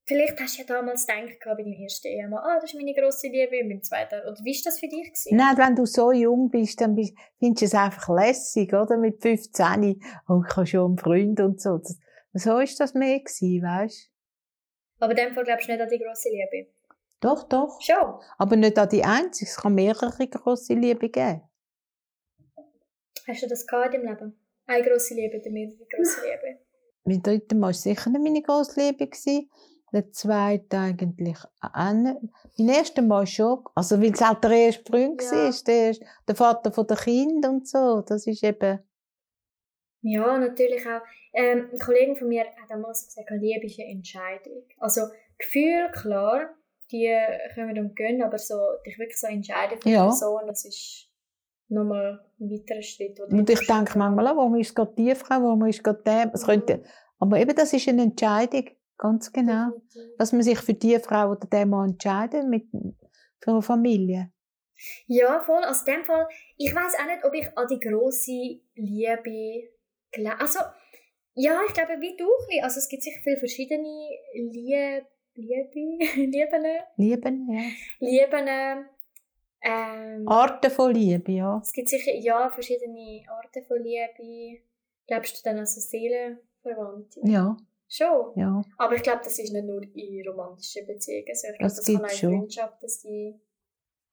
[0.06, 3.28] Vielleicht hast du ja damals gedacht bei deinem ersten Ehemann, ah, das ist meine grosse
[3.28, 4.16] Liebe, und beim zweiten.
[4.16, 5.08] Oder wie war das für dich?
[5.08, 5.38] Gewesen?
[5.38, 8.98] Nein, wenn du so jung bist, dann bist, findest du es einfach lässig, oder?
[8.98, 11.80] Mit 15, oh, ich habe schon einen Freund und so.
[12.34, 14.12] So war das mehr, gewesen, weißt
[15.00, 15.06] du?
[15.06, 16.73] Aber in dem Fall glaubst du nicht an die grosse Liebe?
[17.24, 17.80] Doch, doch.
[17.80, 18.20] Schon?
[18.38, 19.50] Aber nicht an die einzige.
[19.50, 21.42] Es kann mehrere grosse Liebe geben.
[23.26, 24.38] Hast du das gehabt deinem Leben?
[24.66, 26.60] Eine grosse Liebe, oder mehrere grosse Liebe?
[27.06, 29.10] Mein dritter Mal war sicher nicht meine grosse Liebe.
[29.94, 32.18] Der zweite eigentlich auch nicht.
[32.58, 33.64] Mein erster Mal schon.
[33.74, 35.32] Also, weil es halt der erste Freund ja.
[35.32, 35.96] war, der,
[36.28, 38.02] der Vater von der Kind und so.
[38.02, 38.80] Das ist eben...
[40.02, 41.02] Ja, natürlich auch.
[41.34, 44.64] Ähm, ein Kollege von mir hat damals gesagt, Liebe ist eine Entscheidung.
[44.78, 45.04] Also,
[45.38, 46.54] Gefühl, klar,
[46.94, 47.14] die
[47.56, 50.04] können und gehen, aber so, dich wirklich so entscheiden für ja.
[50.04, 51.10] die Person, das ist
[51.68, 53.20] nochmal ein weiterer Schritt.
[53.20, 56.32] Und ich denke manchmal, warum ist gerade die Frau, warum ist gerade der?
[56.34, 56.84] Es könnte,
[57.20, 58.70] aber eben, das ist eine Entscheidung.
[58.98, 59.72] Ganz genau.
[60.18, 62.68] Dass man sich für die Frau oder den Mann entscheidet, mit,
[63.42, 64.32] für eine Familie.
[65.08, 65.64] Ja, voll.
[65.64, 66.28] Also in dem Fall,
[66.58, 69.70] ich weiß auch nicht, ob ich an die grosse Liebe
[70.12, 70.40] glaube.
[70.40, 70.60] Also,
[71.36, 72.28] ja, ich glaube, wie du.
[72.62, 76.64] Also, es gibt sicher viele verschiedene Liebe, Liebe, Lieben.
[76.98, 77.62] Lieben, ja.
[78.00, 78.86] Lieben.
[79.66, 81.60] Ähm, Arten von Liebe, ja.
[81.64, 84.62] Es gibt sicher, ja, verschiedene Arten von Liebe.
[85.08, 87.22] Glaubst du dann also Seelenverwandte?
[87.24, 87.58] Ja.
[87.88, 88.34] Schon?
[88.36, 88.62] Ja.
[88.78, 91.48] Aber ich glaube, das ist nicht nur in romantischen Beziehungen so.
[91.48, 93.42] Ich glaube, das, kann auch in Freundschaften sein.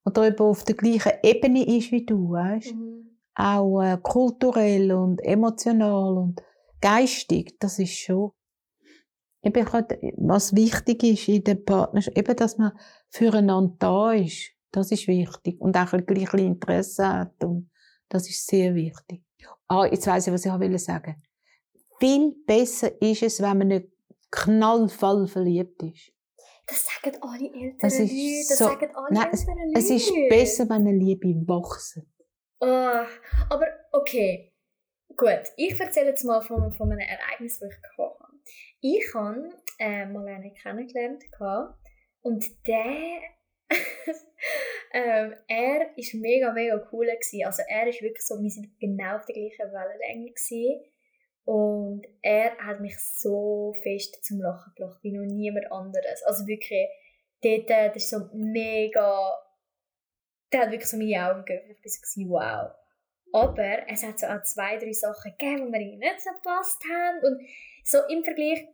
[0.05, 3.19] Oder eben auf der gleichen Ebene ist wie du, weißt mhm.
[3.35, 6.43] Auch äh, kulturell und emotional und
[6.81, 8.33] geistig, das ist schon.
[9.43, 9.67] Eben,
[10.19, 12.73] was wichtig ist in der Partnerschaft, eben, dass man
[13.09, 14.51] füreinander da ist.
[14.71, 15.61] Das ist wichtig.
[15.61, 17.43] Und auch ein gleiches Interesse hat.
[17.43, 17.71] Und
[18.09, 19.23] das ist sehr wichtig.
[19.67, 21.31] Ah, jetzt weiss ich, was ich sagen wollte
[22.01, 23.89] viel besser ist es, wenn man nicht
[24.31, 26.13] knallvoll verliebt ist.
[26.67, 28.47] Das sagen alle älteren das ist Leute.
[28.49, 29.79] Das so, sagen alle nein, älteren Leute.
[29.79, 32.01] Es ist besser, wenn eine Liebe wächst.
[32.61, 32.67] Oh,
[33.49, 34.55] aber okay.
[35.17, 38.30] Gut, ich erzähle jetzt mal von, von einem Ereignis, das ich habe.
[38.81, 41.25] Ich habe äh, mal einen kennengelernt
[42.23, 43.21] und der
[44.93, 47.09] ähm, er war mega, mega cool.
[47.45, 50.33] Also er ist wirklich so, wir sind genau auf der gleichen Wellenlänge.
[51.45, 56.23] Und er hat mich so fest zum Lachen gebracht, wie noch niemand anderes.
[56.25, 56.87] Also wirklich,
[57.43, 59.35] dort, äh, das ist so mega,
[60.53, 61.79] der hat wirklich so meine Augen geöffnet.
[61.83, 62.75] Ich war so, wow.
[63.33, 67.25] Aber es hat so auch zwei, drei Sachen gegeben, die mir nicht so gepasst haben.
[67.25, 67.41] Und
[67.85, 68.67] so im Vergleich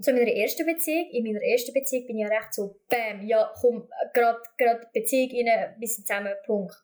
[0.00, 3.52] zu meiner ersten Beziehung, in meiner ersten Beziehung bin ich ja recht so, bam, ja,
[3.60, 6.74] komm, gerade Beziehung rein, wir sind zusammen, Punkt.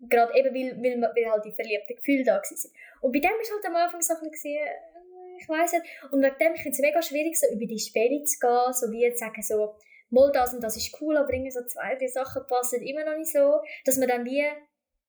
[0.00, 2.72] Gerade eben, weil, weil, weil halt die verliebten Gefühle da waren.
[3.00, 6.22] Und bei dem war halt am Anfang so ein bisschen, äh, ich weiss nicht, und
[6.22, 9.02] wegen dem finde ich es mega schwierig, so über die Spiele zu gehen, so wie
[9.02, 9.74] jetzt sagen, so,
[10.10, 13.16] mal das und das ist cool, aber irgendwie so zwei, drei Sachen passen immer noch
[13.16, 14.44] nicht so, dass man dann wie,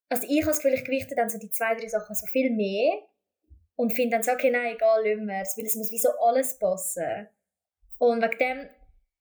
[0.09, 2.51] also ich habe das Gefühl, ich gewichte dann so die zwei, drei Sachen so viel
[2.51, 2.99] mehr
[3.79, 6.59] und finde dann so, okay, nein, egal, wir es, weil es muss wie so alles
[6.59, 7.29] passen.
[7.97, 8.69] Und wegen dem...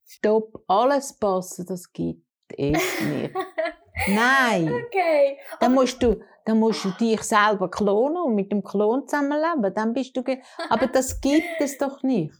[0.05, 3.35] Stopp, alles passen, das gibt es nicht.
[4.09, 4.73] Nein.
[4.87, 5.39] Okay.
[5.61, 9.73] Dann musst du, dann musst du dich selber klonen und mit dem Klon zusammenleben.
[9.75, 10.25] Dann bist du.
[10.69, 12.35] aber das gibt es doch nicht.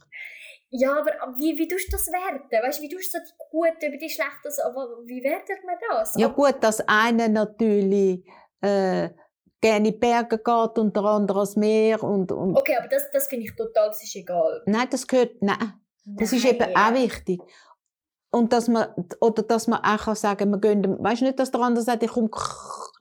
[0.71, 2.49] Ja, aber wie, wie tust du das werten?
[2.51, 4.61] Weißt du, wie tust du die Guten über die Schlechten?
[4.65, 6.15] Aber wie wertet man das?
[6.17, 8.25] Ja, gut, dass einer natürlich
[8.61, 9.09] äh,
[9.61, 12.03] gerne in die Berge geht und der andere ans Meer.
[12.03, 14.61] Und, und okay, aber das, das finde ich total, das ist egal.
[14.65, 15.41] Nein, das gehört.
[15.41, 15.73] Nein.
[16.05, 17.41] Das nein, ist eben auch wichtig.
[18.31, 18.87] Und dass man,
[19.21, 22.11] oder dass man auch kann sagen, wir gehen, weißt nicht, dass der andere sagt, ich
[22.11, 22.29] komme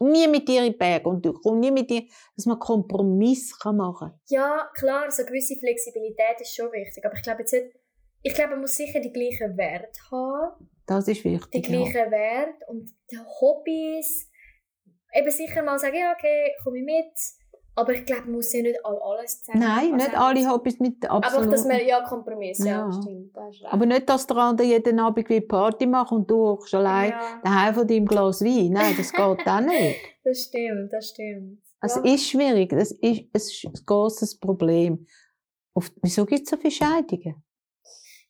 [0.01, 2.05] nie mit dir in den Berg und ich komme nie mit dir,
[2.35, 4.21] dass man Kompromiss machen kann.
[4.29, 7.67] Ja, klar, so eine gewisse Flexibilität ist schon wichtig, aber ich glaube jetzt nicht,
[8.23, 10.71] ich glaube, man muss sicher die gleichen Werte haben.
[10.87, 11.51] Das ist wichtig.
[11.53, 12.11] Die gleichen ja.
[12.11, 14.28] Werte und die Hobbys.
[15.15, 17.13] Eben sicher mal sagen, ja, okay, komme ich mit
[17.79, 19.65] aber ich glaube, man muss ja nicht alles zusammen.
[19.65, 21.25] Nein, nicht alle Hobbys mit absolut.
[21.25, 23.33] Einfach, dass man, ja, Kompromiss, ja, ja stimmt.
[23.67, 27.11] Aber nicht, dass der andere jeden Abend wie Party macht und du auch schon allein
[27.11, 27.41] ja.
[27.45, 28.73] daheim von deinem Glas Wein.
[28.73, 30.01] Nein, das geht auch nicht.
[30.25, 31.63] das stimmt, das stimmt.
[31.79, 32.15] Also, ja.
[32.15, 35.07] ist schwierig, das ist ein grosses Problem.
[35.73, 37.45] Auf, wieso gibt es so viele Scheidungen?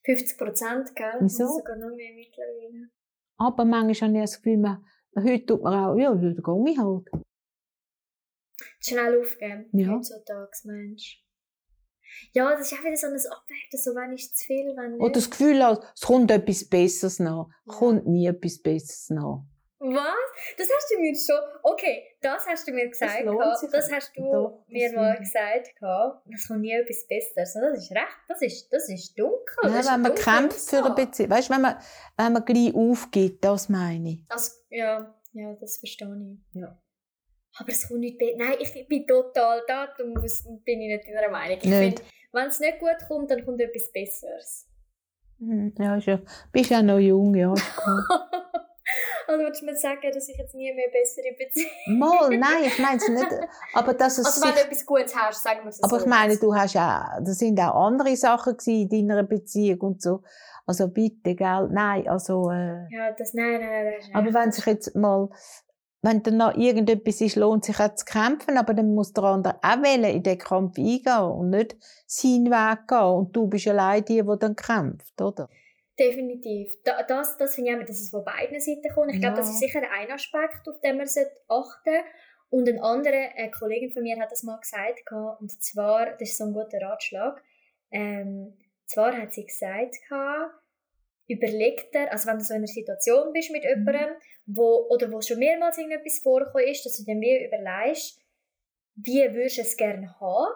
[0.05, 1.17] 50 Prozent, gell?
[1.21, 1.47] Wieso?
[1.47, 2.89] Sogar noch mehr mittlerweile.
[3.37, 6.77] Aber manchmal habe ich das Gefühl, man, heute tut man auch, ja, da gehe ich
[6.77, 7.09] halt
[8.79, 9.69] schnell aufgeben.
[9.73, 9.89] Ja.
[9.89, 11.23] Heutzutage, Mensch.
[12.33, 15.01] Ja, das ist auch wieder so ein Abwerten, so wenn ist zu viel, wenn nicht.
[15.01, 17.47] Oder das Gefühl, es kommt etwas Besseres nach.
[17.65, 17.73] Ja.
[17.73, 19.45] Kommt nie etwas Besseres nach.
[19.79, 20.57] Was?
[20.57, 21.39] Das hast du mir schon.
[21.63, 23.25] Okay, das hast du mir gesagt.
[23.25, 25.73] Das, das hast du Doch, mir mal gesagt.
[26.33, 27.53] Es kommt nie etwas Besseres.
[27.53, 28.17] Das ist recht.
[28.27, 29.55] Das ist, das ist dunkel.
[29.63, 31.29] Ja, das wenn man kämpft für eine Beziehung.
[31.29, 31.77] Weißt du, wenn man,
[32.17, 34.25] wenn man gleich aufgibt, das meine ich.
[34.27, 36.61] Also, ja, ja, das verstehe ich.
[36.61, 36.77] Ja.
[37.57, 38.35] Aber es kommt nicht besser.
[38.37, 41.57] Nein, ich bin total da, darum bin ich nicht in der Meinung.
[41.57, 42.01] Ich finde,
[42.33, 44.67] wenn es nicht gut kommt, dann kommt etwas Besseres.
[45.39, 46.19] Hm, ja, ist ja,
[46.51, 47.53] bist ja noch jung, ja.
[49.27, 51.69] also würdest du mir sagen, dass ich jetzt nie mehr bessere Beziehungen
[51.99, 53.27] Mal, nein, ich meine es nicht.
[53.73, 56.05] Aber dass es also wenn du etwas Gutes hast, sagen wir es Aber so.
[56.05, 60.23] ich meine, du hast ja, das sind auch andere Sachen in deiner Beziehung und so.
[60.65, 61.69] Also bitte, gell?
[61.71, 62.51] Nein, also...
[62.51, 64.15] Äh, ja, das, nein, nein, nein.
[64.15, 65.29] Aber wenn sich jetzt mal
[66.01, 69.55] wenn dann noch irgendetwas ist, lohnt sich auch zu kämpfen, aber dann muss der andere
[69.61, 71.75] auch wählen, in den Kampf eingehen und nicht
[72.07, 72.99] seinen Weg gehen.
[72.99, 75.49] Und du bist allein die, die dann kämpft, oder?
[75.99, 76.71] Definitiv.
[76.85, 79.09] Das, das finde ich auch, dass es von beiden Seiten kommt.
[79.09, 79.21] Ich ja.
[79.21, 82.03] glaube, das ist sicher ein Aspekt, auf den man achten sollte.
[82.49, 85.03] Und ein anderer, eine Kollegin von mir hat das mal gesagt,
[85.39, 87.43] und zwar, das ist so ein guter Ratschlag,
[87.91, 89.95] ähm, zwar hat sie gesagt,
[91.27, 93.69] überleg dir, also wenn du so in einer Situation bist mit mhm.
[93.69, 94.15] jemandem,
[94.47, 98.19] wo, oder wo schon mehrmals irgendetwas vorgekommen ist, dass du dann wie überlegst,
[98.95, 100.53] wie würdest du es gerne haben?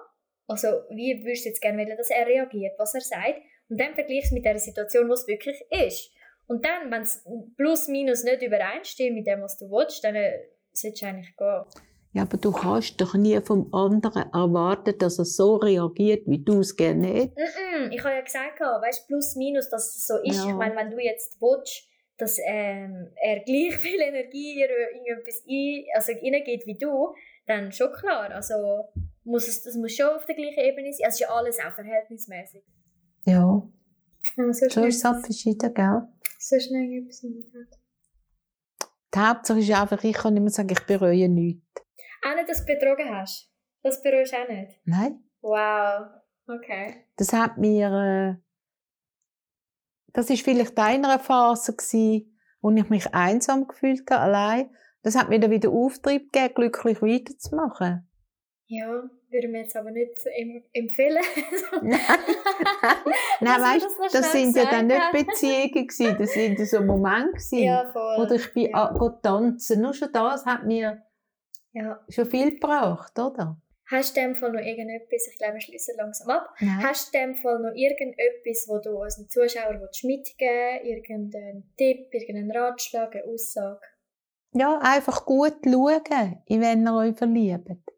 [0.48, 3.42] Also, wie würdest du jetzt gerne wollen, dass er reagiert, was er sagt?
[3.74, 6.12] Und dann vergleichst du mit der Situation, was es wirklich ist.
[6.46, 7.26] Und dann, wenn es
[7.58, 10.44] plus minus nicht übereinstimmt mit dem, was du willst, dann äh,
[10.74, 11.64] sollte es eigentlich gehen.
[12.12, 16.60] Ja, aber du kannst doch nie vom anderen erwarten, dass er so reagiert, wie du
[16.60, 17.36] es gerne hättest.
[17.36, 20.46] Mm -mm, ich habe ja gesagt, weißt, plus minus, dass es so ist.
[20.46, 20.50] Ja.
[20.50, 25.86] Ich meine, wenn du jetzt willst, dass ähm, er gleich viel Energie in irgendetwas ein,
[25.96, 27.16] also reingeht wie du,
[27.48, 28.30] dann schon klar.
[28.30, 28.54] Also
[29.24, 31.06] muss es, das muss schon auf der gleichen Ebene sein.
[31.06, 32.64] Also ist ja alles auch verhältnismäßig.
[33.26, 33.64] Ja.
[34.38, 36.08] ja so, so ist es halt verschieden, gell?
[36.40, 37.54] So schnell etwas nicht
[39.14, 41.64] Die Hauptsache ist einfach, ich kann immer sagen, ich bereue nichts.
[42.26, 43.50] Auch nicht, dass du betrogen hast?
[43.82, 44.80] Das bereust du auch nicht?
[44.86, 45.24] Nein.
[45.42, 46.08] Wow.
[46.48, 47.06] Okay.
[47.18, 48.38] Das hat mir...
[48.38, 48.44] Äh,
[50.14, 54.70] das ist vielleicht eine Phase gewesen, wo ich mich einsam gefühlt habe, allein.
[55.02, 58.08] Das hat mir dann wieder Auftrieb gegeben, glücklich weiterzumachen.
[58.68, 59.04] Ja,
[59.34, 60.12] würde mir jetzt aber nicht
[60.74, 61.24] empfehlen.
[61.82, 62.00] Nein,
[63.42, 67.64] Nein weißt, das, das sind ja dann nicht Beziehungen gewesen, das sind so Momente gewesen.
[67.64, 68.22] Ja, voll.
[68.22, 69.20] Oder ich bin ja.
[69.22, 69.82] tanzen.
[69.82, 71.04] Nur schon das hat mir
[71.74, 72.00] ja.
[72.10, 73.58] schon viel gebraucht, oder?
[73.92, 76.84] Hast du in dem Fall noch irgendetwas, ich glaube, wir schließen langsam ab, Nein.
[76.84, 82.08] hast du in dem Fall noch irgendetwas, wo du unseren Zuschauern mitgeben willst, irgendeinen Tipp,
[82.12, 83.82] irgendeinen Ratschlag, eine Aussage?
[84.54, 87.93] Ja, einfach gut schauen, in wen ihr euch verliebt.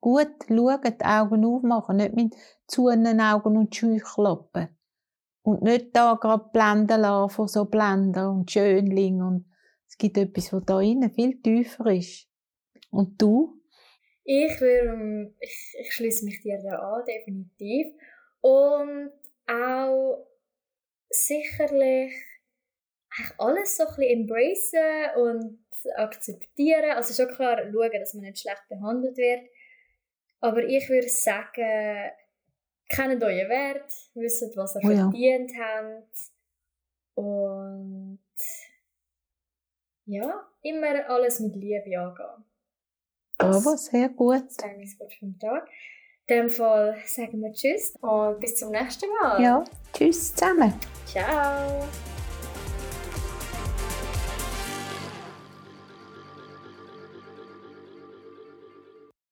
[0.00, 2.36] Gut schauen, die Augen aufmachen, nicht mit
[2.66, 4.68] zuenen Augen und Scheuklappen.
[5.42, 9.22] Und nicht da gerade blenden lassen von so Blender und Schönling.
[9.22, 9.46] Und
[9.88, 12.28] es gibt etwas, was da innen viel tiefer ist.
[12.90, 13.60] Und du?
[14.24, 17.86] Ich, würde, ich, ich schließe mich dir da an, definitiv.
[18.40, 19.10] Und
[19.46, 20.26] auch
[21.08, 22.12] sicherlich
[23.38, 25.58] alles so ein bisschen embracen und
[25.96, 26.90] akzeptieren.
[26.90, 29.48] Also schon klar schauen, dass man nicht schlecht behandelt wird.
[30.40, 32.10] Aber ich würde sagen,
[32.88, 35.10] kennt euren Wert, wisst, was ihr oh ja.
[35.10, 36.18] verdient habt.
[37.14, 38.18] Und
[40.06, 42.44] ja, immer alles mit Liebe angehen.
[43.38, 44.44] Aber sehr gut.
[44.48, 45.68] Das wäre mein Wort vom Tag.
[46.26, 49.42] In dem Fall sagen wir Tschüss und bis zum nächsten Mal.
[49.42, 50.74] Ja, Tschüss zusammen.
[51.06, 51.88] Ciao.